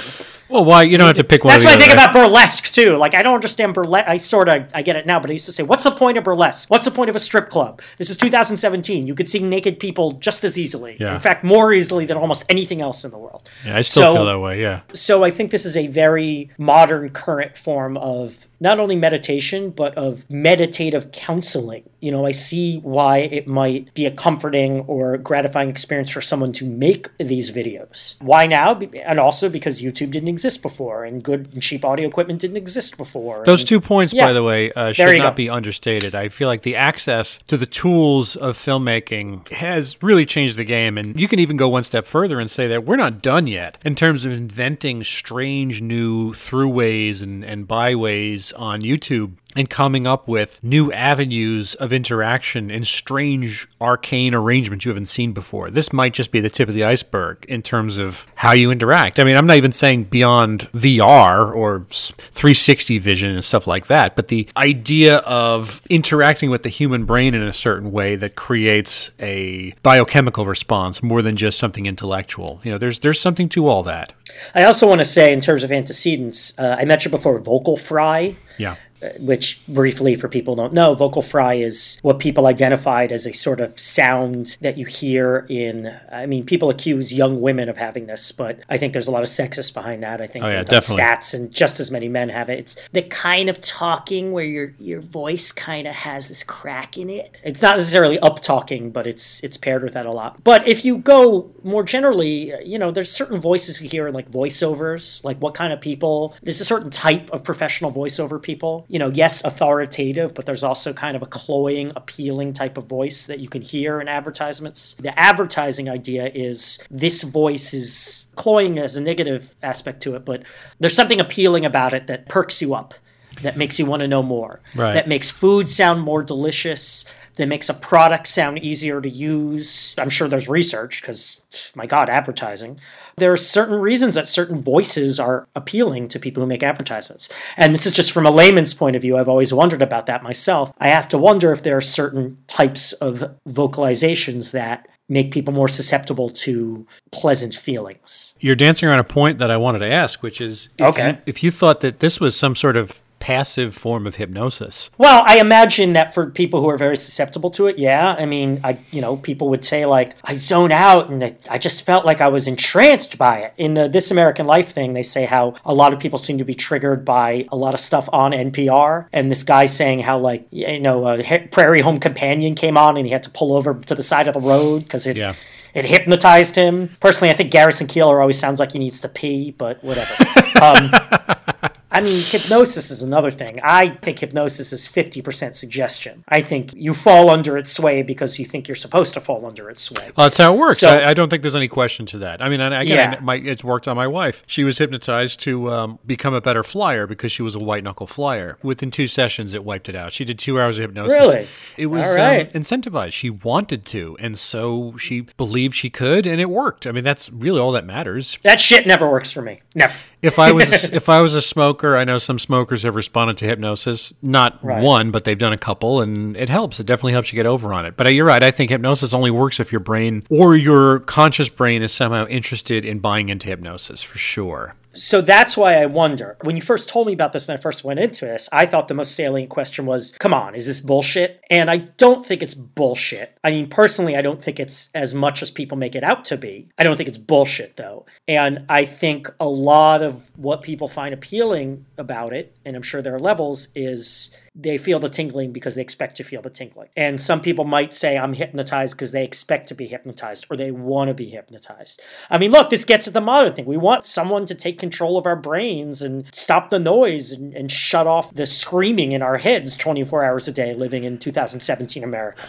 Well, 0.48 0.64
why? 0.64 0.82
You 0.82 0.98
don't 0.98 1.06
have 1.06 1.16
to 1.16 1.24
pick 1.24 1.44
one 1.44 1.52
That's 1.52 1.64
what 1.64 1.74
I 1.74 1.78
think 1.78 1.92
about 1.92 2.12
burlesque 2.12 2.72
too. 2.72 2.96
Like 2.96 3.14
I 3.14 3.22
don't 3.22 3.34
understand 3.34 3.74
burlesque. 3.74 4.08
I 4.08 4.16
sort 4.16 4.48
of 4.48 4.68
I 4.74 4.82
get 4.82 4.96
it 4.96 5.06
now, 5.06 5.20
but 5.20 5.30
I 5.30 5.34
used 5.34 5.46
to 5.46 5.52
say, 5.52 5.62
"What's 5.62 5.84
the 5.84 5.90
point 5.92 6.18
of 6.18 6.24
burlesque? 6.24 6.68
What's 6.70 6.84
the 6.84 6.90
point 6.90 7.08
of 7.10 7.16
a 7.16 7.20
strip 7.20 7.48
club?" 7.50 7.80
This 7.98 8.10
is 8.10 8.16
2017. 8.16 9.06
You 9.06 9.14
could 9.14 9.28
see 9.28 9.38
naked 9.38 9.78
people 9.78 10.12
just 10.12 10.42
as 10.44 10.58
easily. 10.58 10.96
Yeah. 10.98 11.14
In 11.14 11.20
fact, 11.20 11.44
more 11.44 11.72
easily 11.72 12.04
than 12.06 12.16
almost 12.16 12.44
anything 12.48 12.80
else 12.80 13.04
in 13.04 13.10
the 13.10 13.18
world. 13.18 13.48
Yeah, 13.64 13.76
I 13.76 13.80
still 13.82 14.02
So- 14.02 14.14
feel 14.14 14.24
that 14.26 14.40
way, 14.40 14.60
yeah. 14.60 14.80
So 14.92 15.22
I 15.24 15.30
think 15.30 15.50
this 15.50 15.64
is 15.64 15.76
a 15.76 15.86
very 15.86 16.50
modern, 16.58 17.10
current 17.10 17.56
form 17.56 17.96
of 17.96 18.46
not 18.60 18.78
only 18.78 18.94
meditation 18.96 19.70
but 19.70 19.96
of 19.96 20.28
meditative 20.30 21.12
counseling. 21.12 21.82
You 22.00 22.10
know, 22.10 22.24
I 22.26 22.32
see 22.32 22.78
why 22.78 23.18
it 23.18 23.46
might 23.46 23.92
be 23.94 24.06
a 24.06 24.10
comforting 24.10 24.80
or 24.82 25.16
gratifying 25.18 25.68
experience 25.68 26.10
for 26.10 26.20
someone 26.20 26.52
to 26.54 26.64
make 26.66 27.08
these 27.18 27.50
videos. 27.50 28.16
Why 28.20 28.46
now? 28.46 28.78
And 29.04 29.18
also 29.18 29.48
because 29.48 29.82
YouTube 29.82 30.10
didn't 30.10 30.28
exist 30.28 30.62
before, 30.62 31.04
and 31.04 31.22
good 31.22 31.48
and 31.52 31.62
cheap 31.62 31.84
audio 31.84 32.08
equipment 32.08 32.40
didn't 32.40 32.56
exist 32.56 32.96
before. 32.96 33.42
Those 33.44 33.60
and- 33.60 33.68
two 33.68 33.80
points, 33.80 34.12
Yeah. 34.14 34.26
by 34.26 34.32
the 34.32 34.42
way, 34.42 34.72
uh, 34.72 34.92
should 34.92 35.18
not 35.18 35.32
go. 35.34 35.36
be 35.36 35.50
understated. 35.50 36.14
I 36.14 36.28
feel 36.28 36.48
like 36.48 36.62
the 36.62 36.76
access 36.76 37.38
to 37.48 37.56
the 37.58 37.66
tools 37.66 38.34
of 38.36 38.56
filmmaking 38.56 39.48
has 39.52 40.02
really 40.02 40.24
changed 40.24 40.56
the 40.56 40.64
game. 40.64 40.96
And 40.96 41.20
you 41.20 41.28
can 41.28 41.38
even 41.38 41.56
go 41.56 41.68
one 41.68 41.82
step 41.82 42.04
further 42.06 42.40
and 42.40 42.50
say 42.50 42.66
that 42.68 42.84
we're 42.86 42.96
not 42.96 43.20
done 43.22 43.46
yet 43.46 43.76
in 43.84 43.94
terms 43.94 44.24
of 44.24 44.32
inventing 44.32 45.04
strange 45.04 45.82
new 45.82 46.32
throughways 46.32 47.22
and, 47.22 47.44
and 47.44 47.68
byways 47.68 48.49
on 48.52 48.80
YouTube 48.82 49.39
and 49.56 49.68
coming 49.68 50.06
up 50.06 50.28
with 50.28 50.62
new 50.62 50.92
avenues 50.92 51.74
of 51.74 51.92
interaction 51.92 52.70
and 52.70 52.86
strange 52.86 53.66
arcane 53.80 54.34
arrangements 54.34 54.84
you 54.84 54.90
haven't 54.90 55.06
seen 55.06 55.32
before. 55.32 55.70
This 55.70 55.92
might 55.92 56.14
just 56.14 56.30
be 56.30 56.40
the 56.40 56.50
tip 56.50 56.68
of 56.68 56.74
the 56.74 56.84
iceberg 56.84 57.44
in 57.48 57.62
terms 57.62 57.98
of 57.98 58.26
how 58.36 58.52
you 58.52 58.70
interact. 58.70 59.18
I 59.18 59.24
mean, 59.24 59.36
I'm 59.36 59.46
not 59.46 59.56
even 59.56 59.72
saying 59.72 60.04
beyond 60.04 60.70
VR 60.72 61.54
or 61.54 61.84
360 61.90 62.98
vision 62.98 63.30
and 63.30 63.44
stuff 63.44 63.66
like 63.66 63.86
that, 63.88 64.14
but 64.14 64.28
the 64.28 64.48
idea 64.56 65.16
of 65.18 65.82
interacting 65.90 66.50
with 66.50 66.62
the 66.62 66.68
human 66.68 67.04
brain 67.04 67.34
in 67.34 67.42
a 67.42 67.52
certain 67.52 67.90
way 67.90 68.16
that 68.16 68.36
creates 68.36 69.10
a 69.18 69.72
biochemical 69.82 70.46
response 70.46 71.02
more 71.02 71.22
than 71.22 71.36
just 71.36 71.58
something 71.58 71.86
intellectual. 71.86 72.60
You 72.62 72.72
know, 72.72 72.78
there's 72.78 73.00
there's 73.00 73.20
something 73.20 73.48
to 73.50 73.66
all 73.66 73.82
that. 73.84 74.12
I 74.54 74.64
also 74.64 74.86
want 74.86 75.00
to 75.00 75.04
say, 75.04 75.32
in 75.32 75.40
terms 75.40 75.64
of 75.64 75.72
antecedents, 75.72 76.56
uh, 76.58 76.76
I 76.78 76.84
mentioned 76.84 77.10
before 77.10 77.38
vocal 77.40 77.76
fry. 77.76 78.36
Yeah 78.58 78.76
which 79.18 79.60
briefly 79.66 80.14
for 80.14 80.28
people 80.28 80.54
don't 80.54 80.72
know, 80.72 80.94
vocal 80.94 81.22
fry 81.22 81.54
is 81.54 81.98
what 82.02 82.18
people 82.18 82.46
identified 82.46 83.12
as 83.12 83.26
a 83.26 83.32
sort 83.32 83.60
of 83.60 83.78
sound 83.78 84.56
that 84.60 84.76
you 84.76 84.86
hear 84.86 85.46
in. 85.48 85.98
I 86.12 86.26
mean, 86.26 86.44
people 86.44 86.70
accuse 86.70 87.12
young 87.12 87.40
women 87.40 87.68
of 87.68 87.76
having 87.76 88.06
this, 88.06 88.32
but 88.32 88.60
I 88.68 88.76
think 88.76 88.92
there's 88.92 89.06
a 89.06 89.10
lot 89.10 89.22
of 89.22 89.28
sexist 89.28 89.74
behind 89.74 90.02
that. 90.02 90.20
I 90.20 90.26
think 90.26 90.44
oh, 90.44 90.48
yeah, 90.48 90.62
definitely. 90.62 91.02
stats 91.02 91.34
and 91.34 91.50
just 91.50 91.80
as 91.80 91.90
many 91.90 92.08
men 92.08 92.28
have 92.28 92.48
it. 92.48 92.58
It's 92.58 92.76
the 92.92 93.02
kind 93.02 93.48
of 93.48 93.60
talking 93.60 94.32
where 94.32 94.44
your 94.44 94.74
your 94.78 95.00
voice 95.00 95.52
kind 95.52 95.86
of 95.86 95.94
has 95.94 96.28
this 96.28 96.42
crack 96.42 96.98
in 96.98 97.10
it. 97.10 97.38
It's 97.44 97.62
not 97.62 97.76
necessarily 97.76 98.18
up 98.20 98.40
talking, 98.40 98.90
but 98.90 99.06
it's 99.06 99.42
it's 99.42 99.56
paired 99.56 99.82
with 99.82 99.94
that 99.94 100.06
a 100.06 100.12
lot. 100.12 100.42
But 100.44 100.66
if 100.66 100.84
you 100.84 100.98
go 100.98 101.50
more 101.62 101.82
generally, 101.82 102.52
you 102.64 102.78
know, 102.78 102.90
there's 102.90 103.10
certain 103.10 103.40
voices 103.40 103.80
we 103.80 103.88
hear 103.88 104.06
in 104.08 104.14
like 104.14 104.30
voiceovers, 104.30 105.22
like 105.24 105.38
what 105.38 105.54
kind 105.54 105.72
of 105.72 105.80
people. 105.80 106.34
There's 106.42 106.60
a 106.60 106.64
certain 106.64 106.90
type 106.90 107.30
of 107.30 107.42
professional 107.42 107.92
voiceover 107.92 108.40
people 108.40 108.86
you 108.90 108.98
know, 108.98 109.08
yes, 109.08 109.44
authoritative, 109.44 110.34
but 110.34 110.46
there's 110.46 110.64
also 110.64 110.92
kind 110.92 111.14
of 111.14 111.22
a 111.22 111.26
cloying, 111.26 111.92
appealing 111.94 112.52
type 112.52 112.76
of 112.76 112.86
voice 112.86 113.26
that 113.26 113.38
you 113.38 113.48
can 113.48 113.62
hear 113.62 114.00
in 114.00 114.08
advertisements. 114.08 114.96
The 114.98 115.16
advertising 115.16 115.88
idea 115.88 116.28
is 116.34 116.80
this 116.90 117.22
voice 117.22 117.72
is 117.72 118.26
cloying 118.34 118.80
as 118.80 118.96
a 118.96 119.00
negative 119.00 119.54
aspect 119.62 120.02
to 120.02 120.16
it, 120.16 120.24
but 120.24 120.42
there's 120.80 120.96
something 120.96 121.20
appealing 121.20 121.64
about 121.64 121.92
it 121.92 122.08
that 122.08 122.28
perks 122.28 122.60
you 122.60 122.74
up, 122.74 122.94
that 123.42 123.56
makes 123.56 123.78
you 123.78 123.86
want 123.86 124.00
to 124.00 124.08
know 124.08 124.24
more, 124.24 124.60
right. 124.74 124.94
that 124.94 125.06
makes 125.06 125.30
food 125.30 125.68
sound 125.68 126.02
more 126.02 126.24
delicious, 126.24 127.04
that 127.36 127.46
makes 127.46 127.68
a 127.68 127.74
product 127.74 128.26
sound 128.26 128.58
easier 128.58 129.00
to 129.00 129.08
use. 129.08 129.94
I'm 129.98 130.10
sure 130.10 130.28
there's 130.28 130.48
research 130.48 131.00
because, 131.00 131.40
my 131.74 131.86
God, 131.86 132.08
advertising. 132.08 132.80
There 133.16 133.32
are 133.32 133.36
certain 133.36 133.76
reasons 133.76 134.14
that 134.14 134.28
certain 134.28 134.62
voices 134.62 135.20
are 135.20 135.48
appealing 135.54 136.08
to 136.08 136.18
people 136.18 136.42
who 136.42 136.46
make 136.46 136.62
advertisements. 136.62 137.28
And 137.56 137.74
this 137.74 137.86
is 137.86 137.92
just 137.92 138.12
from 138.12 138.26
a 138.26 138.30
layman's 138.30 138.74
point 138.74 138.96
of 138.96 139.02
view. 139.02 139.16
I've 139.16 139.28
always 139.28 139.52
wondered 139.52 139.82
about 139.82 140.06
that 140.06 140.22
myself. 140.22 140.72
I 140.78 140.88
have 140.88 141.08
to 141.08 141.18
wonder 141.18 141.52
if 141.52 141.62
there 141.62 141.76
are 141.76 141.82
certain 141.82 142.38
types 142.46 142.92
of 142.94 143.36
vocalizations 143.48 144.52
that 144.52 144.88
make 145.08 145.32
people 145.32 145.52
more 145.52 145.68
susceptible 145.68 146.30
to 146.30 146.86
pleasant 147.10 147.54
feelings. 147.54 148.32
You're 148.38 148.54
dancing 148.54 148.88
around 148.88 149.00
a 149.00 149.04
point 149.04 149.38
that 149.38 149.50
I 149.50 149.56
wanted 149.56 149.80
to 149.80 149.90
ask, 149.90 150.22
which 150.22 150.40
is 150.40 150.70
if 150.78 150.86
okay. 150.86 151.08
You, 151.10 151.18
if 151.26 151.42
you 151.42 151.50
thought 151.50 151.80
that 151.80 151.98
this 151.98 152.20
was 152.20 152.36
some 152.36 152.54
sort 152.54 152.76
of 152.76 153.02
passive 153.20 153.76
form 153.76 154.06
of 154.06 154.16
hypnosis. 154.16 154.90
Well, 154.98 155.22
I 155.26 155.38
imagine 155.38 155.92
that 155.92 156.12
for 156.12 156.28
people 156.30 156.60
who 156.60 156.68
are 156.68 156.78
very 156.78 156.96
susceptible 156.96 157.50
to 157.50 157.66
it, 157.66 157.78
yeah. 157.78 158.16
I 158.18 158.26
mean, 158.26 158.60
I 158.64 158.78
you 158.90 159.00
know, 159.00 159.16
people 159.16 159.48
would 159.50 159.64
say 159.64 159.86
like 159.86 160.16
I 160.24 160.34
zone 160.34 160.72
out 160.72 161.10
and 161.10 161.36
I 161.48 161.58
just 161.58 161.84
felt 161.84 162.04
like 162.04 162.20
I 162.20 162.28
was 162.28 162.48
entranced 162.48 163.16
by 163.18 163.38
it. 163.40 163.54
In 163.56 163.74
the 163.74 163.88
This 163.88 164.10
American 164.10 164.46
Life 164.46 164.72
thing, 164.72 164.94
they 164.94 165.02
say 165.02 165.26
how 165.26 165.54
a 165.64 165.74
lot 165.74 165.92
of 165.92 166.00
people 166.00 166.18
seem 166.18 166.38
to 166.38 166.44
be 166.44 166.54
triggered 166.54 167.04
by 167.04 167.46
a 167.52 167.56
lot 167.56 167.74
of 167.74 167.80
stuff 167.80 168.08
on 168.12 168.32
NPR, 168.32 169.06
and 169.12 169.30
this 169.30 169.44
guy 169.44 169.66
saying 169.66 170.00
how 170.00 170.18
like 170.18 170.46
you 170.50 170.80
know, 170.80 171.06
a 171.06 171.48
Prairie 171.52 171.82
Home 171.82 171.98
Companion 171.98 172.54
came 172.54 172.76
on 172.76 172.96
and 172.96 173.06
he 173.06 173.12
had 173.12 173.22
to 173.22 173.30
pull 173.30 173.52
over 173.54 173.74
to 173.74 173.94
the 173.94 174.02
side 174.02 174.26
of 174.26 174.34
the 174.34 174.40
road 174.40 174.80
because 174.80 175.06
it. 175.06 175.16
Yeah 175.16 175.34
it 175.72 175.84
hypnotized 175.84 176.56
him. 176.56 176.90
Personally, 176.98 177.30
I 177.30 177.34
think 177.34 177.52
Garrison 177.52 177.86
Keillor 177.86 178.20
always 178.20 178.38
sounds 178.38 178.58
like 178.58 178.72
he 178.72 178.80
needs 178.80 179.00
to 179.02 179.08
pee, 179.08 179.52
but 179.52 179.82
whatever. 179.84 180.12
um, 180.60 181.69
I 181.92 182.00
mean, 182.00 182.22
hypnosis 182.22 182.90
is 182.90 183.02
another 183.02 183.30
thing. 183.30 183.60
I 183.62 183.88
think 183.88 184.20
hypnosis 184.20 184.72
is 184.72 184.86
50% 184.86 185.54
suggestion. 185.54 186.24
I 186.28 186.40
think 186.40 186.72
you 186.74 186.94
fall 186.94 187.30
under 187.30 187.58
its 187.58 187.72
sway 187.72 188.02
because 188.02 188.38
you 188.38 188.44
think 188.44 188.68
you're 188.68 188.76
supposed 188.76 189.14
to 189.14 189.20
fall 189.20 189.44
under 189.44 189.68
its 189.68 189.82
sway. 189.82 190.10
Well, 190.16 190.26
that's 190.26 190.36
how 190.36 190.54
it 190.54 190.58
works. 190.58 190.78
So, 190.78 190.88
I, 190.88 191.10
I, 191.10 191.14
don't 191.14 191.28
think 191.28 191.42
there's 191.42 191.56
any 191.56 191.68
question 191.68 192.06
to 192.06 192.18
that. 192.18 192.40
I 192.40 192.48
mean, 192.48 192.60
again, 192.60 193.12
yeah. 193.12 193.18
I, 193.18 193.22
my, 193.22 193.34
it's 193.36 193.64
worked 193.64 193.88
on 193.88 193.96
my 193.96 194.06
wife. 194.06 194.44
She 194.46 194.62
was 194.62 194.78
hypnotized 194.78 195.40
to 195.40 195.70
um, 195.72 195.98
become 196.06 196.32
a 196.32 196.40
better 196.40 196.62
flyer 196.62 197.06
because 197.06 197.32
she 197.32 197.42
was 197.42 197.56
a 197.56 197.58
white 197.58 197.82
knuckle 197.82 198.06
flyer. 198.06 198.56
Within 198.62 198.90
two 198.92 199.08
sessions, 199.08 199.52
it 199.52 199.64
wiped 199.64 199.88
it 199.88 199.96
out. 199.96 200.12
She 200.12 200.24
did 200.24 200.38
two 200.38 200.60
hours 200.60 200.78
of 200.78 200.82
hypnosis. 200.82 201.18
Really? 201.18 201.48
It 201.76 201.86
was 201.86 202.06
um, 202.06 202.16
right. 202.16 202.54
um, 202.54 202.62
incentivized. 202.62 203.12
She 203.12 203.30
wanted 203.30 203.84
to, 203.86 204.16
and 204.20 204.38
so 204.38 204.96
she 204.96 205.22
believed 205.22 205.74
she 205.74 205.90
could, 205.90 206.26
and 206.26 206.40
it 206.40 206.50
worked. 206.50 206.86
I 206.86 206.92
mean, 206.92 207.04
that's 207.04 207.30
really 207.30 207.58
all 207.58 207.72
that 207.72 207.84
matters. 207.84 208.38
That 208.42 208.60
shit 208.60 208.86
never 208.86 209.10
works 209.10 209.32
for 209.32 209.42
me. 209.42 209.62
Never. 209.74 209.94
If 210.22 210.38
I 210.38 210.52
was 210.52 210.84
if 210.92 211.08
I 211.08 211.20
was 211.20 211.34
a 211.34 211.42
smoker, 211.42 211.96
I 211.96 212.04
know 212.04 212.18
some 212.18 212.38
smokers 212.38 212.82
have 212.82 212.94
responded 212.94 213.38
to 213.38 213.46
hypnosis. 213.46 214.12
Not 214.22 214.62
right. 214.64 214.82
one, 214.82 215.10
but 215.10 215.24
they've 215.24 215.38
done 215.38 215.52
a 215.52 215.58
couple, 215.58 216.00
and 216.00 216.36
it 216.36 216.48
helps. 216.48 216.80
It 216.80 216.86
definitely 216.86 217.12
helps 217.12 217.32
you 217.32 217.36
get 217.36 217.46
over 217.46 217.72
on 217.72 217.86
it. 217.86 217.96
But 217.96 218.06
uh, 218.06 218.10
you're 218.10 218.26
right. 218.26 218.42
I 218.42 218.50
think 218.50 218.70
hypnosis 218.70 219.14
only 219.14 219.30
works 219.30 219.60
if 219.60 219.72
your 219.72 219.80
brain 219.80 220.24
or 220.28 220.56
your 220.56 221.00
conscious 221.00 221.48
brain 221.48 221.82
is 221.82 221.92
somehow 221.92 222.26
interested 222.26 222.84
in 222.84 222.98
buying 222.98 223.28
into 223.28 223.48
hypnosis 223.48 224.02
for 224.02 224.18
sure 224.18 224.74
so 224.92 225.20
that's 225.20 225.56
why 225.56 225.80
I 225.80 225.86
wonder. 225.86 226.36
When 226.42 226.56
you 226.56 226.62
first 226.62 226.88
told 226.88 227.06
me 227.06 227.12
about 227.12 227.32
this 227.32 227.48
and 227.48 227.58
I 227.58 227.60
first 227.60 227.84
went 227.84 228.00
into 228.00 228.24
this, 228.24 228.48
I 228.52 228.66
thought 228.66 228.88
the 228.88 228.94
most 228.94 229.14
salient 229.14 229.50
question 229.50 229.86
was, 229.86 230.12
come 230.18 230.34
on, 230.34 230.54
is 230.54 230.66
this 230.66 230.80
bullshit? 230.80 231.42
And 231.50 231.70
I 231.70 231.76
don't 231.76 232.26
think 232.26 232.42
it's 232.42 232.54
bullshit. 232.54 233.38
I 233.44 233.50
mean, 233.50 233.68
personally, 233.68 234.16
I 234.16 234.22
don't 234.22 234.42
think 234.42 234.58
it's 234.58 234.90
as 234.94 235.14
much 235.14 235.42
as 235.42 235.50
people 235.50 235.78
make 235.78 235.94
it 235.94 236.04
out 236.04 236.24
to 236.26 236.36
be. 236.36 236.68
I 236.78 236.84
don't 236.84 236.96
think 236.96 237.08
it's 237.08 237.18
bullshit, 237.18 237.76
though. 237.76 238.06
And 238.26 238.66
I 238.68 238.84
think 238.84 239.32
a 239.38 239.48
lot 239.48 240.02
of 240.02 240.36
what 240.36 240.62
people 240.62 240.88
find 240.88 241.14
appealing 241.14 241.86
about 241.98 242.32
it, 242.32 242.56
and 242.64 242.76
I'm 242.76 242.82
sure 242.82 243.02
there 243.02 243.14
are 243.14 243.20
levels, 243.20 243.68
is 243.74 244.30
they 244.62 244.78
feel 244.78 244.98
the 244.98 245.08
tingling 245.08 245.52
because 245.52 245.74
they 245.74 245.82
expect 245.82 246.16
to 246.16 246.24
feel 246.24 246.42
the 246.42 246.50
tingling. 246.50 246.88
And 246.96 247.20
some 247.20 247.40
people 247.40 247.64
might 247.64 247.92
say, 247.92 248.18
I'm 248.18 248.34
hypnotized 248.34 248.94
because 248.94 249.12
they 249.12 249.24
expect 249.24 249.68
to 249.68 249.74
be 249.74 249.86
hypnotized 249.86 250.46
or 250.50 250.56
they 250.56 250.70
want 250.70 251.08
to 251.08 251.14
be 251.14 251.30
hypnotized. 251.30 252.00
I 252.30 252.38
mean, 252.38 252.50
look, 252.50 252.70
this 252.70 252.84
gets 252.84 253.08
at 253.08 253.14
the 253.14 253.20
modern 253.20 253.54
thing. 253.54 253.64
We 253.64 253.76
want 253.76 254.04
someone 254.04 254.46
to 254.46 254.54
take 254.54 254.78
control 254.78 255.16
of 255.16 255.26
our 255.26 255.36
brains 255.36 256.02
and 256.02 256.26
stop 256.34 256.70
the 256.70 256.78
noise 256.78 257.30
and, 257.32 257.54
and 257.54 257.70
shut 257.70 258.06
off 258.06 258.34
the 258.34 258.46
screaming 258.46 259.12
in 259.12 259.22
our 259.22 259.38
heads 259.38 259.76
24 259.76 260.24
hours 260.24 260.48
a 260.48 260.52
day 260.52 260.74
living 260.74 261.04
in 261.04 261.18
2017 261.18 262.04
America. 262.04 262.42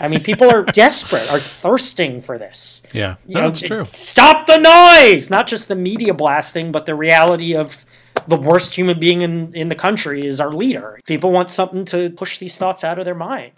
I 0.00 0.08
mean, 0.08 0.22
people 0.22 0.50
are 0.50 0.64
desperate, 0.72 1.30
are 1.30 1.38
thirsting 1.38 2.20
for 2.20 2.38
this. 2.38 2.82
Yeah, 2.92 3.16
you 3.26 3.34
no, 3.34 3.40
know, 3.42 3.48
that's 3.50 3.62
true. 3.62 3.84
Stop 3.84 4.46
the 4.46 4.58
noise! 4.58 5.30
Not 5.30 5.46
just 5.46 5.68
the 5.68 5.76
media 5.76 6.14
blasting, 6.14 6.72
but 6.72 6.86
the 6.86 6.94
reality 6.94 7.54
of 7.54 7.84
the 8.26 8.36
worst 8.36 8.74
human 8.74 8.98
being 8.98 9.22
in, 9.22 9.54
in 9.54 9.68
the 9.68 9.74
country 9.74 10.26
is 10.26 10.40
our 10.40 10.52
leader. 10.52 11.00
People 11.06 11.32
want 11.32 11.50
something 11.50 11.84
to 11.86 12.10
push 12.10 12.38
these 12.38 12.56
thoughts 12.56 12.84
out 12.84 12.98
of 12.98 13.04
their 13.04 13.14
mind 13.14 13.52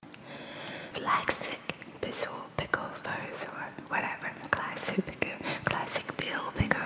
Pickle 2.56 2.84
verse 3.02 3.44
or 3.44 3.66
whatever. 3.88 4.30
Classic 4.50 5.04
Pickle, 5.04 5.38
classic 5.64 6.16
Dill 6.16 6.52
Pickle. 6.54 6.80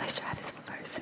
Let's 0.00 0.18
try 0.18 0.34
this 0.34 0.50
one 0.50 0.62
first. 0.64 1.00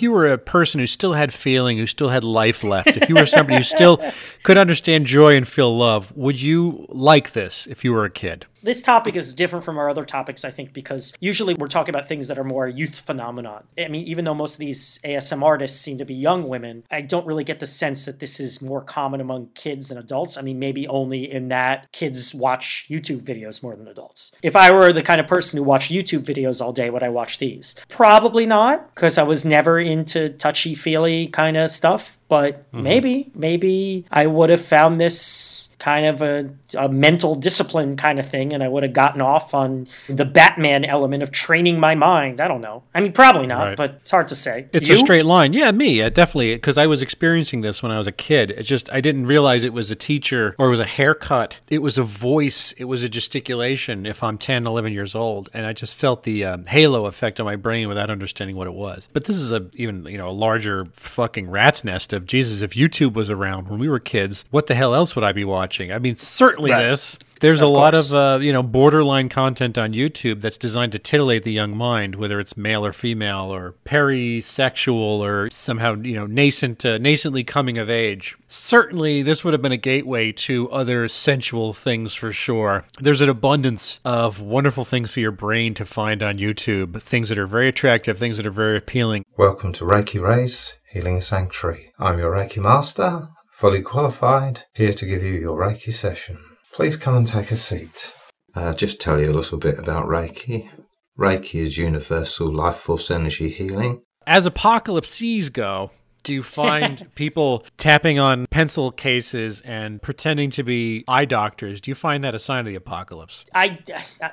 If 0.00 0.02
you 0.02 0.12
were 0.12 0.28
a 0.28 0.38
person 0.38 0.80
who 0.80 0.86
still 0.86 1.12
had 1.12 1.30
feeling, 1.30 1.76
who 1.76 1.86
still 1.86 2.08
had 2.08 2.24
life 2.24 2.64
left, 2.64 2.96
if 2.96 3.06
you 3.10 3.16
were 3.16 3.26
somebody 3.26 3.58
who 3.58 3.62
still 3.62 4.02
could 4.42 4.56
understand 4.56 5.04
joy 5.04 5.36
and 5.36 5.46
feel 5.46 5.76
love, 5.76 6.10
would 6.16 6.40
you 6.40 6.86
like 6.88 7.32
this 7.32 7.66
if 7.66 7.84
you 7.84 7.92
were 7.92 8.06
a 8.06 8.10
kid? 8.10 8.46
This 8.62 8.82
topic 8.82 9.16
is 9.16 9.32
different 9.32 9.64
from 9.64 9.78
our 9.78 9.88
other 9.88 10.04
topics, 10.04 10.44
I 10.44 10.50
think, 10.50 10.72
because 10.72 11.12
usually 11.20 11.54
we're 11.54 11.68
talking 11.68 11.94
about 11.94 12.08
things 12.08 12.28
that 12.28 12.38
are 12.38 12.44
more 12.44 12.68
youth 12.68 13.00
phenomenon. 13.00 13.64
I 13.78 13.88
mean, 13.88 14.06
even 14.06 14.24
though 14.24 14.34
most 14.34 14.54
of 14.54 14.58
these 14.58 15.00
ASM 15.04 15.42
artists 15.42 15.80
seem 15.80 15.98
to 15.98 16.04
be 16.04 16.14
young 16.14 16.48
women, 16.48 16.84
I 16.90 17.00
don't 17.00 17.26
really 17.26 17.44
get 17.44 17.60
the 17.60 17.66
sense 17.66 18.04
that 18.04 18.18
this 18.18 18.38
is 18.38 18.60
more 18.60 18.82
common 18.82 19.20
among 19.20 19.48
kids 19.54 19.88
than 19.88 19.98
adults. 19.98 20.36
I 20.36 20.42
mean, 20.42 20.58
maybe 20.58 20.86
only 20.88 21.30
in 21.30 21.48
that 21.48 21.90
kids 21.92 22.34
watch 22.34 22.86
YouTube 22.90 23.22
videos 23.22 23.62
more 23.62 23.76
than 23.76 23.88
adults. 23.88 24.32
If 24.42 24.56
I 24.56 24.72
were 24.72 24.92
the 24.92 25.02
kind 25.02 25.20
of 25.20 25.26
person 25.26 25.56
who 25.56 25.64
watched 25.64 25.90
YouTube 25.90 26.24
videos 26.24 26.60
all 26.60 26.72
day, 26.72 26.90
would 26.90 27.02
I 27.02 27.08
watch 27.08 27.38
these? 27.38 27.76
Probably 27.88 28.46
not, 28.46 28.94
because 28.94 29.16
I 29.16 29.22
was 29.22 29.44
never 29.44 29.80
into 29.80 30.30
touchy 30.30 30.74
feely 30.74 31.28
kind 31.28 31.56
of 31.56 31.70
stuff. 31.70 32.18
But 32.28 32.70
mm-hmm. 32.70 32.82
maybe, 32.82 33.32
maybe 33.34 34.06
I 34.10 34.26
would 34.26 34.50
have 34.50 34.64
found 34.64 35.00
this 35.00 35.59
kind 35.80 36.06
of 36.06 36.22
a, 36.22 36.48
a 36.78 36.88
mental 36.88 37.34
discipline 37.34 37.96
kind 37.96 38.20
of 38.20 38.28
thing, 38.28 38.52
and 38.52 38.62
I 38.62 38.68
would 38.68 38.84
have 38.84 38.92
gotten 38.92 39.20
off 39.20 39.54
on 39.54 39.88
the 40.08 40.24
Batman 40.24 40.84
element 40.84 41.22
of 41.24 41.32
training 41.32 41.80
my 41.80 41.96
mind. 41.96 42.40
I 42.40 42.46
don't 42.46 42.60
know. 42.60 42.84
I 42.94 43.00
mean, 43.00 43.12
probably 43.12 43.46
not, 43.48 43.60
Right. 43.64 43.76
but 43.76 43.90
it's 44.02 44.10
hard 44.12 44.28
to 44.28 44.34
say. 44.36 44.66
It's 44.72 44.88
You? 44.88 44.94
a 44.94 44.98
straight 44.98 45.24
line. 45.24 45.52
Yeah, 45.52 45.72
me, 45.72 46.00
uh, 46.00 46.10
definitely. 46.10 46.54
Because 46.54 46.78
I 46.78 46.86
was 46.86 47.02
experiencing 47.02 47.62
this 47.62 47.82
when 47.82 47.90
I 47.90 47.98
was 47.98 48.06
a 48.06 48.12
kid. 48.12 48.52
It's 48.52 48.68
just, 48.68 48.88
I 48.92 49.00
didn't 49.00 49.26
realize 49.26 49.64
it 49.64 49.72
was 49.72 49.90
a 49.90 49.96
teacher 49.96 50.54
or 50.58 50.68
it 50.68 50.70
was 50.70 50.80
a 50.80 50.84
haircut. 50.86 51.58
It 51.68 51.82
was 51.82 51.98
a 51.98 52.02
voice. 52.02 52.72
It 52.78 52.84
was 52.84 53.02
a 53.02 53.08
gesticulation 53.08 54.04
if 54.06 54.22
I'm 54.22 54.36
10, 54.38 54.66
11 54.66 54.92
years 54.92 55.14
old. 55.14 55.48
And 55.54 55.64
I 55.66 55.72
just 55.72 55.94
felt 55.94 56.24
the 56.24 56.44
um, 56.44 56.66
halo 56.66 57.06
effect 57.06 57.40
on 57.40 57.46
my 57.46 57.56
brain 57.56 57.88
without 57.88 58.10
understanding 58.10 58.54
what 58.56 58.66
it 58.66 58.74
was. 58.74 59.08
But 59.12 59.24
this 59.24 59.36
is 59.36 59.50
a 59.50 59.66
even, 59.76 60.04
you 60.06 60.18
know, 60.18 60.28
a 60.28 60.32
larger 60.32 60.86
fucking 60.92 61.50
rat's 61.50 61.84
nest 61.84 62.12
of 62.12 62.26
Jesus. 62.26 62.60
If 62.60 62.72
YouTube 62.72 63.14
was 63.14 63.30
around 63.30 63.68
when 63.68 63.78
we 63.80 63.88
were 63.88 63.98
kids, 63.98 64.44
what 64.50 64.66
the 64.66 64.74
hell 64.74 64.94
else 64.94 65.14
would 65.14 65.24
I 65.24 65.32
be 65.32 65.44
watching? 65.44 65.69
I 65.78 65.98
mean, 65.98 66.16
certainly 66.16 66.70
Right. 66.72 66.88
this. 66.88 67.16
There's 67.40 67.62
Of 67.62 67.68
a 67.68 67.72
lot 67.72 67.94
of 67.94 68.12
uh, 68.12 68.38
you 68.40 68.52
know 68.52 68.62
borderline 68.62 69.30
content 69.30 69.78
on 69.78 69.94
YouTube 69.94 70.42
that's 70.42 70.58
designed 70.58 70.92
to 70.92 70.98
titillate 70.98 71.42
the 71.42 71.52
young 71.52 71.74
mind, 71.74 72.16
whether 72.16 72.38
it's 72.38 72.54
male 72.54 72.84
or 72.84 72.92
female 72.92 73.46
or 73.54 73.76
perisexual 73.86 74.94
or 75.20 75.48
somehow 75.50 75.94
you 75.94 76.14
know 76.14 76.26
nascent, 76.26 76.84
uh, 76.84 76.98
nascently 76.98 77.46
coming 77.46 77.78
of 77.78 77.88
age. 77.88 78.36
Certainly, 78.48 79.22
this 79.22 79.42
would 79.42 79.54
have 79.54 79.62
been 79.62 79.72
a 79.72 79.78
gateway 79.78 80.32
to 80.32 80.68
other 80.70 81.08
sensual 81.08 81.72
things 81.72 82.14
for 82.14 82.30
sure. 82.30 82.84
There's 82.98 83.22
an 83.22 83.30
abundance 83.30 84.00
of 84.04 84.42
wonderful 84.42 84.84
things 84.84 85.10
for 85.12 85.20
your 85.20 85.30
brain 85.32 85.72
to 85.74 85.86
find 85.86 86.22
on 86.22 86.34
YouTube, 86.36 87.00
things 87.00 87.30
that 87.30 87.38
are 87.38 87.46
very 87.46 87.68
attractive, 87.68 88.18
things 88.18 88.36
that 88.36 88.46
are 88.46 88.50
very 88.50 88.76
appealing. 88.76 89.24
Welcome 89.38 89.72
to 89.74 89.84
Reiki 89.84 90.20
Rays 90.20 90.74
Healing 90.92 91.22
Sanctuary. 91.22 91.92
I'm 91.98 92.18
your 92.18 92.32
Reiki 92.32 92.58
Master, 92.58 93.28
fully 93.60 93.82
qualified, 93.82 94.62
here 94.72 94.90
to 94.90 95.04
give 95.04 95.22
you 95.22 95.34
your 95.34 95.58
Reiki 95.58 95.92
session. 95.92 96.38
Please 96.72 96.96
come 96.96 97.14
and 97.14 97.26
take 97.26 97.50
a 97.50 97.56
seat. 97.56 98.14
Uh, 98.54 98.72
just 98.72 99.02
tell 99.02 99.20
you 99.20 99.30
a 99.30 99.36
little 99.36 99.58
bit 99.58 99.78
about 99.78 100.06
Reiki. 100.06 100.70
Reiki 101.18 101.56
is 101.56 101.76
universal 101.76 102.50
life 102.50 102.78
force 102.78 103.10
energy 103.10 103.50
healing. 103.50 104.00
As 104.26 104.46
apocalypses 104.46 105.50
go, 105.50 105.90
do 106.22 106.34
you 106.34 106.42
find 106.42 107.08
people 107.14 107.64
tapping 107.76 108.18
on 108.18 108.46
pencil 108.46 108.90
cases 108.90 109.60
and 109.62 110.00
pretending 110.00 110.50
to 110.50 110.62
be 110.62 111.04
eye 111.08 111.24
doctors? 111.24 111.80
Do 111.80 111.90
you 111.90 111.94
find 111.94 112.24
that 112.24 112.34
a 112.34 112.38
sign 112.38 112.60
of 112.60 112.66
the 112.66 112.74
apocalypse? 112.74 113.44
I, 113.54 113.78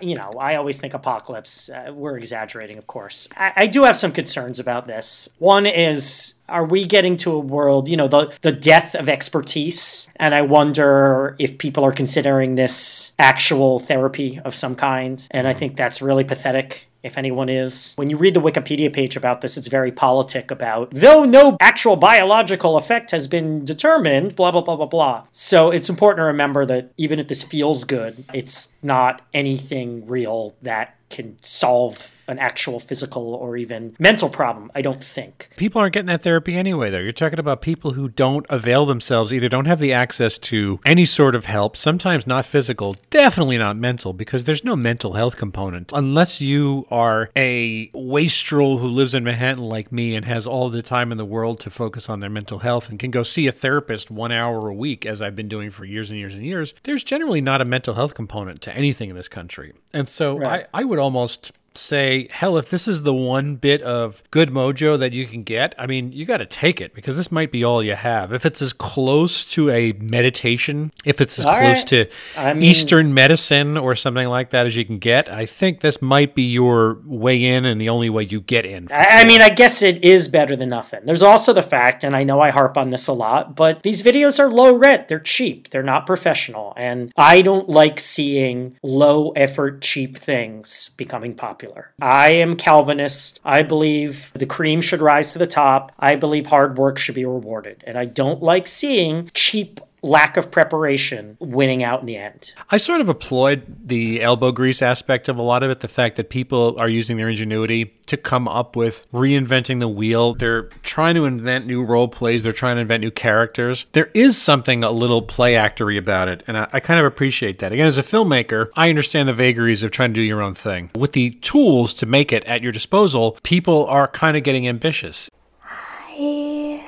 you 0.01 0.15
know, 0.15 0.31
I 0.39 0.55
always 0.55 0.79
think 0.79 0.93
apocalypse. 0.93 1.69
Uh, 1.69 1.91
we're 1.93 2.17
exaggerating, 2.17 2.77
of 2.77 2.87
course. 2.87 3.27
I, 3.35 3.53
I 3.55 3.67
do 3.67 3.83
have 3.83 3.97
some 3.97 4.11
concerns 4.11 4.59
about 4.59 4.87
this. 4.87 5.29
One 5.37 5.65
is, 5.65 6.35
are 6.49 6.65
we 6.65 6.85
getting 6.85 7.17
to 7.17 7.33
a 7.33 7.39
world, 7.39 7.89
you 7.89 7.97
know, 7.97 8.07
the 8.07 8.33
the 8.41 8.51
death 8.51 8.95
of 8.95 9.09
expertise? 9.09 10.09
And 10.15 10.33
I 10.33 10.41
wonder 10.41 11.35
if 11.39 11.57
people 11.57 11.83
are 11.83 11.91
considering 11.91 12.55
this 12.55 13.13
actual 13.19 13.79
therapy 13.79 14.39
of 14.43 14.55
some 14.55 14.75
kind. 14.75 15.25
And 15.31 15.47
I 15.47 15.53
think 15.53 15.75
that's 15.75 16.01
really 16.01 16.23
pathetic. 16.23 16.87
If 17.07 17.17
anyone 17.17 17.49
is. 17.49 17.93
When 17.95 18.09
you 18.09 18.17
read 18.17 18.33
the 18.33 18.41
Wikipedia 18.41 18.93
page 18.93 19.15
about 19.15 19.41
this, 19.41 19.57
it's 19.57 19.67
very 19.67 19.91
politic 19.91 20.51
about, 20.51 20.91
though 20.91 21.25
no 21.25 21.57
actual 21.59 21.95
biological 21.95 22.77
effect 22.77 23.11
has 23.11 23.27
been 23.27 23.65
determined, 23.65 24.35
blah, 24.35 24.51
blah, 24.51 24.61
blah, 24.61 24.75
blah, 24.75 24.85
blah. 24.85 25.23
So 25.31 25.71
it's 25.71 25.89
important 25.89 26.19
to 26.19 26.25
remember 26.25 26.65
that 26.65 26.91
even 26.97 27.19
if 27.19 27.27
this 27.27 27.43
feels 27.43 27.83
good, 27.83 28.23
it's 28.33 28.69
not 28.83 29.21
anything 29.33 30.05
real 30.05 30.55
that 30.61 30.95
can 31.09 31.37
solve 31.41 32.11
an 32.27 32.39
actual 32.39 32.79
physical 32.79 33.33
or 33.35 33.57
even 33.57 33.95
mental 33.99 34.29
problem, 34.29 34.71
I 34.75 34.81
don't 34.81 35.03
think. 35.03 35.49
People 35.55 35.81
aren't 35.81 35.93
getting 35.93 36.07
that 36.07 36.23
therapy 36.23 36.55
anyway, 36.55 36.89
though. 36.89 36.99
You're 36.99 37.11
talking 37.11 37.39
about 37.39 37.61
people 37.61 37.91
who 37.93 38.09
don't 38.09 38.45
avail 38.49 38.85
themselves, 38.85 39.33
either 39.33 39.49
don't 39.49 39.65
have 39.65 39.79
the 39.79 39.93
access 39.93 40.37
to 40.39 40.79
any 40.85 41.05
sort 41.05 41.35
of 41.35 41.45
help, 41.45 41.77
sometimes 41.77 42.27
not 42.27 42.45
physical, 42.45 42.95
definitely 43.09 43.57
not 43.57 43.77
mental, 43.77 44.13
because 44.13 44.45
there's 44.45 44.63
no 44.63 44.75
mental 44.75 45.13
health 45.13 45.37
component. 45.37 45.91
Unless 45.93 46.41
you 46.41 46.85
are 46.91 47.29
a 47.35 47.89
wastrel 47.93 48.79
who 48.79 48.87
lives 48.87 49.13
in 49.13 49.23
Manhattan 49.23 49.63
like 49.63 49.91
me 49.91 50.15
and 50.15 50.25
has 50.25 50.45
all 50.47 50.69
the 50.69 50.81
time 50.81 51.11
in 51.11 51.17
the 51.17 51.25
world 51.25 51.59
to 51.61 51.69
focus 51.69 52.09
on 52.09 52.19
their 52.19 52.29
mental 52.29 52.59
health 52.59 52.89
and 52.89 52.99
can 52.99 53.11
go 53.11 53.23
see 53.23 53.47
a 53.47 53.51
therapist 53.51 54.11
one 54.11 54.31
hour 54.31 54.67
a 54.67 54.73
week, 54.73 55.05
as 55.05 55.21
I've 55.21 55.35
been 55.35 55.47
doing 55.47 55.71
for 55.71 55.85
years 55.85 56.09
and 56.09 56.19
years 56.19 56.33
and 56.33 56.43
years, 56.43 56.73
there's 56.83 57.03
generally 57.03 57.41
not 57.41 57.61
a 57.61 57.65
mental 57.65 57.93
health 57.93 58.13
component 58.13 58.61
to 58.63 58.75
anything 58.75 59.09
in 59.09 59.15
this 59.15 59.27
country. 59.27 59.73
And 59.93 60.07
so 60.07 60.37
Right. 60.37 60.67
I, 60.73 60.81
I 60.81 60.83
would 60.83 60.99
almost 60.99 61.51
say, 61.77 62.27
hell, 62.31 62.57
if 62.57 62.69
this 62.69 62.87
is 62.87 63.03
the 63.03 63.13
one 63.13 63.55
bit 63.55 63.81
of 63.81 64.23
good 64.31 64.49
mojo 64.49 64.97
that 64.99 65.13
you 65.13 65.25
can 65.25 65.43
get, 65.43 65.75
I 65.77 65.85
mean, 65.87 66.11
you 66.11 66.25
got 66.25 66.37
to 66.37 66.45
take 66.45 66.81
it 66.81 66.93
because 66.93 67.17
this 67.17 67.31
might 67.31 67.51
be 67.51 67.63
all 67.63 67.81
you 67.83 67.95
have. 67.95 68.33
If 68.33 68.45
it's 68.45 68.61
as 68.61 68.73
close 68.73 69.45
to 69.51 69.69
a 69.69 69.93
meditation, 69.93 70.91
if 71.05 71.21
it's 71.21 71.39
as 71.39 71.45
All 71.45 71.53
close 71.57 71.77
right. 71.77 71.87
to 71.87 72.05
I 72.35 72.53
mean- 72.53 72.63
Eastern 72.63 73.13
medicine 73.13 73.77
or 73.77 73.95
something 73.95 74.27
like 74.27 74.49
that 74.51 74.65
as 74.65 74.75
you 74.75 74.85
can 74.85 74.99
get, 74.99 75.33
I 75.33 75.45
think 75.45 75.81
this 75.81 76.01
might 76.01 76.35
be 76.35 76.43
your 76.43 76.99
way 77.05 77.43
in 77.43 77.65
and 77.65 77.79
the 77.79 77.89
only 77.89 78.09
way 78.09 78.23
you 78.23 78.41
get 78.41 78.65
in. 78.65 78.87
I, 78.91 79.21
I 79.21 79.25
mean, 79.27 79.41
I 79.41 79.49
guess 79.49 79.81
it 79.81 80.03
is 80.03 80.27
better 80.27 80.55
than 80.55 80.69
nothing. 80.69 81.01
There's 81.05 81.21
also 81.23 81.53
the 81.53 81.63
fact, 81.63 82.03
and 82.03 82.15
I 82.15 82.23
know 82.23 82.41
I 82.41 82.49
harp 82.51 82.77
on 82.77 82.89
this 82.89 83.07
a 83.07 83.13
lot, 83.13 83.55
but 83.55 83.83
these 83.83 84.01
videos 84.01 84.39
are 84.39 84.49
low 84.49 84.75
rent. 84.75 85.07
They're 85.07 85.19
cheap. 85.19 85.69
They're 85.69 85.83
not 85.83 86.05
professional. 86.05 86.73
And 86.77 87.11
I 87.17 87.41
don't 87.41 87.69
like 87.69 87.99
seeing 87.99 88.77
low 88.83 89.31
effort, 89.31 89.81
cheap 89.81 90.17
things 90.17 90.89
becoming 90.97 91.35
popular. 91.35 91.66
I 92.01 92.29
am 92.29 92.55
Calvinist. 92.55 93.39
I 93.43 93.63
believe 93.63 94.31
the 94.33 94.45
cream 94.45 94.81
should 94.81 95.01
rise 95.01 95.33
to 95.33 95.39
the 95.39 95.47
top. 95.47 95.91
I 95.99 96.15
believe 96.15 96.47
hard 96.47 96.77
work 96.77 96.97
should 96.97 97.15
be 97.15 97.25
rewarded. 97.25 97.83
And 97.87 97.97
I 97.97 98.05
don't 98.05 98.41
like 98.41 98.67
seeing 98.67 99.31
cheap 99.33 99.79
lack 100.01 100.37
of 100.37 100.51
preparation 100.51 101.37
winning 101.39 101.83
out 101.83 101.99
in 102.01 102.05
the 102.05 102.17
end. 102.17 102.53
I 102.69 102.77
sort 102.77 103.01
of 103.01 103.09
applaud 103.09 103.87
the 103.87 104.21
elbow 104.21 104.51
grease 104.51 104.81
aspect 104.81 105.27
of 105.27 105.37
a 105.37 105.41
lot 105.41 105.63
of 105.63 105.71
it. 105.71 105.79
The 105.79 105.87
fact 105.87 106.15
that 106.17 106.29
people 106.29 106.75
are 106.79 106.89
using 106.89 107.17
their 107.17 107.29
ingenuity 107.29 107.93
to 108.07 108.17
come 108.17 108.47
up 108.47 108.75
with 108.75 109.07
reinventing 109.11 109.79
the 109.79 109.87
wheel. 109.87 110.33
They're 110.33 110.63
trying 110.83 111.15
to 111.15 111.25
invent 111.25 111.65
new 111.65 111.83
role 111.83 112.07
plays. 112.07 112.43
They're 112.43 112.53
trying 112.53 112.75
to 112.75 112.81
invent 112.81 113.01
new 113.01 113.11
characters. 113.11 113.85
There 113.91 114.09
is 114.13 114.41
something 114.41 114.83
a 114.83 114.91
little 114.91 115.21
play 115.21 115.53
actory 115.55 115.97
about 115.97 116.29
it, 116.29 116.43
and 116.47 116.57
I, 116.57 116.67
I 116.73 116.79
kind 116.79 116.99
of 116.99 117.05
appreciate 117.05 117.59
that. 117.59 117.71
Again, 117.71 117.87
as 117.87 117.97
a 117.97 118.03
filmmaker, 118.03 118.69
I 118.75 118.89
understand 118.89 119.27
the 119.27 119.33
vagaries 119.33 119.83
of 119.83 119.91
trying 119.91 120.11
to 120.11 120.15
do 120.15 120.21
your 120.21 120.41
own 120.41 120.53
thing. 120.53 120.91
With 120.95 121.13
the 121.13 121.31
tools 121.31 121.93
to 121.95 122.05
make 122.05 122.31
it 122.31 122.45
at 122.45 122.61
your 122.61 122.71
disposal, 122.71 123.37
people 123.43 123.85
are 123.87 124.07
kind 124.07 124.37
of 124.37 124.43
getting 124.43 124.67
ambitious. 124.67 125.29
Hi. 125.59 126.87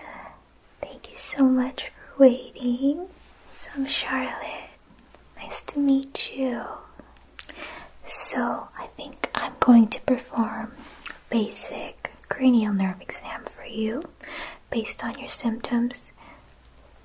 Thank 0.82 1.12
you 1.12 1.18
so 1.18 1.44
much 1.44 1.84
for 1.84 1.99
waiting. 2.20 3.08
So 3.56 3.70
I'm 3.76 3.88
Charlotte. 3.88 4.70
Nice 5.38 5.62
to 5.64 5.80
meet 5.80 6.32
you. 6.36 6.64
So 8.06 8.68
I 8.78 8.88
think 8.98 9.30
I'm 9.34 9.54
going 9.60 9.88
to 9.88 10.02
perform 10.02 10.74
a 11.10 11.14
basic 11.30 12.12
cranial 12.28 12.74
nerve 12.74 13.02
exam 13.02 13.44
for 13.46 13.66
you 13.66 14.04
based 14.70 15.04
on 15.04 15.18
your 15.18 15.30
symptoms 15.30 16.12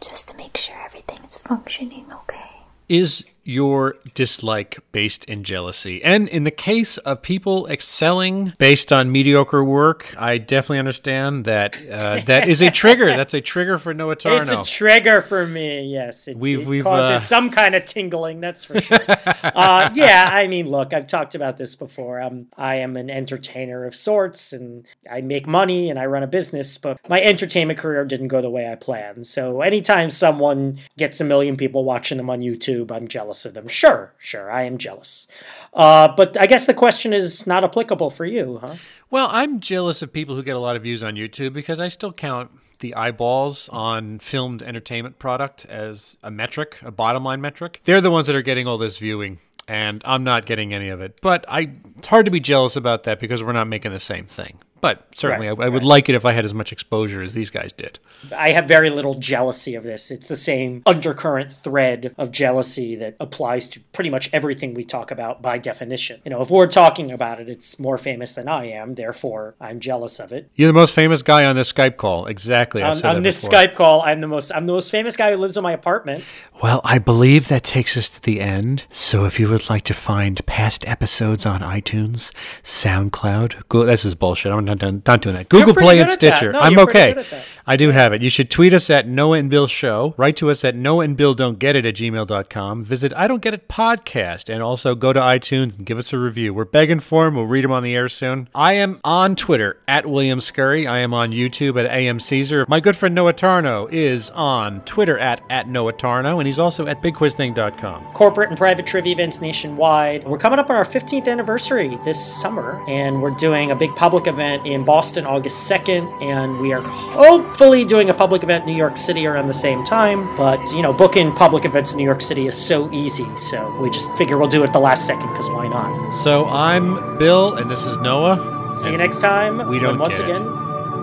just 0.01 0.29
to 0.29 0.37
make 0.37 0.57
sure 0.57 0.77
everything 0.85 1.23
is 1.25 1.37
functioning 1.37 2.07
okay. 2.13 2.51
is 2.89 3.25
your 3.45 3.97
dislike 4.15 4.79
based 4.93 5.25
in 5.27 5.45
jealousy? 5.45 6.03
And 6.03 6.29
in 6.29 6.45
the 6.45 6.51
case 6.51 6.99
of 6.99 7.23
people 7.23 7.67
excelling 7.69 8.55
based 8.59 8.93
on 8.93 9.13
mediocre 9.13 9.63
work, 9.63 10.15
I 10.19 10.39
definitely 10.39 10.79
understand 10.79 11.45
that 11.45 11.77
uh, 11.91 12.21
that 12.27 12.49
is 12.49 12.63
a 12.63 12.71
trigger. 12.71 13.07
That's 13.17 13.35
a 13.35 13.41
trigger 13.41 13.79
for 13.79 13.93
Noah 13.93 14.13
It's 14.13 14.25
a 14.25 14.65
trigger 14.65 15.23
for 15.23 15.47
me. 15.47 15.93
Yes, 15.93 16.29
it, 16.29 16.37
We've- 16.37 16.63
it 16.63 16.69
we've, 16.69 16.85
causes 16.85 17.17
uh, 17.17 17.19
some 17.21 17.51
kind 17.51 17.75
of 17.75 17.85
tingling. 17.85 18.41
That's 18.41 18.65
for 18.65 18.81
sure. 18.81 18.99
uh, 19.09 19.91
yeah, 19.95 20.31
I 20.33 20.47
mean, 20.47 20.71
look, 20.71 20.93
I've 20.93 21.07
talked 21.07 21.35
about 21.35 21.57
this 21.57 21.77
before. 21.77 22.21
I'm 22.21 22.49
I 22.57 22.77
am 22.77 22.97
an 22.97 23.11
entertainer 23.11 23.85
of 23.85 23.95
sorts, 23.95 24.53
and 24.53 24.87
I 25.11 25.21
make 25.21 25.47
money 25.47 25.91
and 25.91 25.99
I 25.99 26.07
run 26.07 26.23
a 26.23 26.27
business. 26.27 26.79
But 26.79 26.99
my 27.09 27.21
entertainment 27.21 27.79
career 27.79 28.05
didn't 28.05 28.29
go 28.29 28.41
the 28.41 28.51
way 28.51 28.71
I 28.71 28.75
planned. 28.77 29.27
So 29.27 29.61
anytime 29.61 30.11
someone 30.11 30.79
gets 30.97 31.21
a 31.21 31.25
million 31.25 31.57
people 31.57 31.85
watching 31.85 32.17
them 32.17 32.31
on 32.31 32.41
YouTube, 32.41 32.91
I'm 32.91 33.09
jealous 33.09 33.34
of 33.45 33.55
them. 33.55 33.69
Sure, 33.69 34.13
sure, 34.19 34.51
I 34.51 34.63
am 34.65 34.79
jealous. 34.79 35.27
Uh, 35.73 36.09
but 36.15 36.39
I 36.39 36.47
guess 36.47 36.67
the 36.67 36.75
question 36.75 37.13
is 37.13 37.47
not 37.47 37.65
applicable 37.65 38.11
for 38.11 38.25
you, 38.25 38.61
huh? 38.63 38.77
well, 39.11 39.29
I'm 39.31 39.61
jealous 39.61 40.03
of 40.03 40.13
people 40.13 40.37
who 40.37 40.43
get 40.43 40.57
a 40.57 40.61
lot 40.61 40.77
of 40.77 40.83
views 40.83 41.03
on 41.03 41.15
YouTube 41.15 41.53
because 41.53 41.81
I 41.81 41.89
still 41.89 42.13
count 42.13 42.51
the 42.81 42.95
eyeballs 42.95 43.69
on 43.71 44.19
filmed 44.19 44.63
entertainment 44.63 45.19
product 45.19 45.65
as 45.67 46.17
a 46.23 46.31
metric, 46.31 46.79
a 46.83 46.91
bottom 46.91 47.25
line 47.25 47.41
metric. 47.41 47.81
They're 47.85 48.01
the 48.01 48.11
ones 48.11 48.27
that 48.27 48.37
are 48.37 48.43
getting 48.43 48.67
all 48.67 48.79
this 48.79 48.99
viewing. 48.99 49.39
And 49.67 50.03
I'm 50.05 50.25
not 50.25 50.45
getting 50.45 50.75
any 50.75 50.91
of 50.91 51.01
it. 51.01 51.19
But 51.23 51.47
I 51.49 51.71
it's 51.97 52.07
hard 52.07 52.27
to 52.27 52.31
be 52.31 52.41
jealous 52.41 52.77
about 52.77 53.05
that 53.05 53.19
because 53.19 53.43
we're 53.43 53.53
not 53.53 53.67
making 53.67 53.93
the 53.93 53.99
same 53.99 54.27
thing. 54.27 54.59
But 54.85 55.07
certainly 55.15 55.49
Right, 55.49 55.59
I, 55.61 55.65
I 55.65 55.69
would 55.71 55.83
like 55.83 56.11
it 56.11 56.15
if 56.15 56.27
I 56.27 56.33
had 56.33 56.45
as 56.45 56.53
much 56.53 56.71
exposure 56.71 57.23
as 57.23 57.33
these 57.33 57.49
guys 57.49 57.73
did. 57.73 57.99
I 58.37 58.51
have 58.51 58.69
very 58.69 58.91
little 58.91 59.15
jealousy 59.15 59.75
of 59.77 59.83
this. 59.83 60.11
It's 60.11 60.27
the 60.27 60.37
same 60.37 60.83
undercurrent 60.85 61.51
thread 61.51 62.15
of 62.19 62.31
jealousy 62.31 62.95
that 62.97 63.17
applies 63.19 63.67
to 63.71 63.81
pretty 63.81 64.11
much 64.11 64.29
everything 64.35 64.75
we 64.75 64.85
talk 64.85 65.11
about 65.11 65.41
by 65.41 65.57
definition. 65.57 66.21
You 66.23 66.33
know, 66.33 66.43
if 66.43 66.51
we're 66.51 66.67
talking 66.67 67.11
about 67.11 67.41
it, 67.41 67.49
it's 67.49 67.79
more 67.79 67.97
famous 67.97 68.35
than 68.35 68.47
I 68.47 68.67
am, 68.67 68.95
therefore 68.95 69.55
I'm 69.59 69.81
jealous 69.81 70.21
of 70.21 70.33
it. 70.33 70.51
You're 70.55 70.69
the 70.69 70.75
most 70.75 70.95
famous 70.95 71.23
guy 71.23 71.47
on 71.47 71.57
this 71.57 71.73
Skype 71.73 71.97
call. 71.97 72.27
Exactly. 72.27 72.83
I've 72.83 73.03
On, 73.03 73.23
this 73.23 73.43
before. 73.43 73.59
Skype 73.59 73.77
call, 73.77 74.03
I'm 74.03 74.21
the 74.21 74.29
most 74.29 74.51
I'm 74.51 74.67
the 74.67 74.75
most 74.75 74.91
famous 74.91 75.17
guy 75.17 75.31
who 75.31 75.39
lives 75.39 75.57
in 75.57 75.63
my 75.63 75.73
apartment. 75.73 76.25
Well, 76.63 76.83
I 76.85 76.99
believe 76.99 77.49
that 77.49 77.63
takes 77.65 77.97
us 77.97 78.11
to 78.11 78.21
the 78.21 78.41
end. 78.41 78.85
So 78.91 79.25
if 79.25 79.41
you 79.41 79.49
would 79.49 79.71
like 79.71 79.85
to 79.85 79.95
find 79.95 80.45
past 80.45 80.87
episodes 80.87 81.47
on 81.47 81.61
iTunes, 81.61 82.33
SoundCloud, 82.63 83.69
Google, 83.69 83.87
this 83.87 84.05
is 84.05 84.15
bullshit. 84.15 84.53
I'm 84.53 84.65
not, 84.65 84.74
done, 84.79 85.03
not 85.07 85.21
doing 85.21 85.35
that. 85.35 85.49
Google 85.49 85.75
Play 85.75 86.01
and. 86.01 86.11
Stitcher. 86.15 86.53
No, 86.53 86.61
I'm 86.61 86.79
okay. 86.79 87.15
good 87.15 87.19
at 87.19 87.31
that. 87.31 87.45
I 87.67 87.77
do 87.77 87.91
have 87.91 88.13
it. 88.13 88.21
You 88.21 88.29
should 88.29 88.51
tweet 88.51 88.75
us 88.75 88.91
at 88.91 89.09
Noah 89.09 89.39
and 89.39 89.49
Bill 89.51 89.67
Show. 89.67 90.15
Write 90.19 90.37
to 90.37 90.51
us 90.51 90.65
at 90.67 90.77
Noah 90.77 91.05
and 91.05 91.17
Bill 91.17 91.33
Don't 91.33 91.59
Get 91.59 91.75
It 91.75 91.87
at 91.87 91.95
gmail.com. 91.95 92.85
Visit 92.85 93.13
I 93.17 93.27
Don't 93.27 93.41
Get 93.41 93.55
It 93.55 93.69
podcast 93.69 94.53
and 94.53 94.63
also 94.63 94.95
go 94.95 95.15
to 95.15 95.21
iTunes 95.21 95.79
and 95.79 95.87
give 95.87 95.97
us 95.97 96.13
a 96.13 96.19
review. 96.19 96.53
We're 96.53 96.67
begging 96.67 97.01
for 97.01 97.25
them. 97.25 97.37
We'll 97.37 97.47
read 97.47 97.65
them 97.65 97.73
on 97.73 97.83
the 97.83 97.95
air 97.95 98.11
soon. 98.11 98.51
I 98.55 98.75
am 98.75 99.01
on 99.03 99.35
Twitter 99.35 99.79
at 99.89 100.05
William 100.05 100.43
Scurry. 100.43 100.87
I 100.87 100.99
am 100.99 101.15
on 101.15 101.33
YouTube 101.33 101.83
at 101.83 101.91
AM 101.91 102.21
Caesar. 102.21 102.67
My 102.69 102.81
good 102.81 102.97
friend 102.97 103.15
Noah 103.15 103.33
Tarnow 103.33 103.91
is 103.91 104.29
on 104.31 104.83
Twitter 104.83 105.19
at, 105.19 105.41
at 105.49 105.67
Noah 105.67 105.95
Tarnow, 105.95 106.39
and 106.39 106.47
he's 106.47 106.59
also 106.59 106.87
at 106.87 107.03
BigQuizThing.com. 107.03 108.13
corporate 108.13 108.51
and 108.51 108.59
private 108.59 108.87
trivia 108.87 109.15
events 109.15 109.41
nationwide. 109.41 110.25
We're 110.25 110.39
coming 110.39 110.59
up 110.59 110.69
on 110.69 110.77
our 110.77 110.85
15th 110.85 111.29
anniversary 111.29 111.99
this 112.05 112.23
summer, 112.43 112.85
and 112.89 113.23
we're 113.23 113.31
doing 113.31 113.71
a 113.71 113.77
big 113.77 113.95
public 113.97 114.27
event 114.27 114.64
in 114.65 114.85
Boston 114.85 115.27
August 115.27 115.71
2nd, 115.71 116.23
and 116.23 116.59
we 116.61 116.73
are 116.73 116.81
hopefully 116.81 117.85
doing 117.85 118.11
a 118.11 118.15
public 118.15 118.43
event 118.43 118.65
in 118.65 118.71
New 118.71 118.79
York 118.79 118.97
City 118.97 119.27
around 119.27 119.47
the 119.47 119.55
same 119.55 119.85
time. 119.85 120.35
But, 120.37 120.61
you 120.73 120.83
know, 120.83 120.93
booking 120.93 121.33
public 121.33 121.65
events 121.65 121.93
in 121.93 121.99
New 121.99 122.05
York 122.05 122.21
City 122.21 122.47
is 122.47 122.57
so 122.57 122.91
easy, 122.93 123.27
so 123.37 123.75
we 123.81 123.91
just 123.91 124.11
figure 124.13 124.39
we'll 124.39 124.49
do 124.49 124.65
it 124.65 124.73
the 124.73 124.81
last 124.81 125.07
second, 125.07 125.29
because 125.29 125.49
why 125.49 125.69
not? 125.69 126.11
So 126.23 126.47
I'm 126.47 127.19
Bill, 127.19 127.55
and 127.55 127.71
this 127.71 127.85
is 127.85 127.99
Noah. 127.99 128.73
See 128.83 128.91
you 128.91 128.99
next 128.99 129.21
time. 129.21 129.69
We 129.69 129.79
don't 129.79 129.99
once 129.99 130.19
get 130.19 130.29
it. 130.29 130.37
again, 130.37 130.45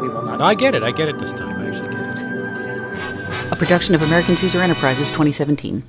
we 0.02 0.10
will 0.10 0.24
not. 0.24 0.40
No, 0.40 0.46
I 0.46 0.56
get 0.56 0.76
it. 0.76 0.84
I 0.84 0.92
get 0.92 1.08
it 1.08 1.18
this 1.20 1.34
time. 1.34 1.60
I 1.60 1.68
actually 1.68 1.90
get 1.90 2.00
it. 2.00 3.52
A 3.52 3.56
production 3.56 3.96
of 3.96 4.02
American 4.02 4.36
Caesar 4.36 4.60
Enterprises 4.62 5.10
2017. 5.10 5.84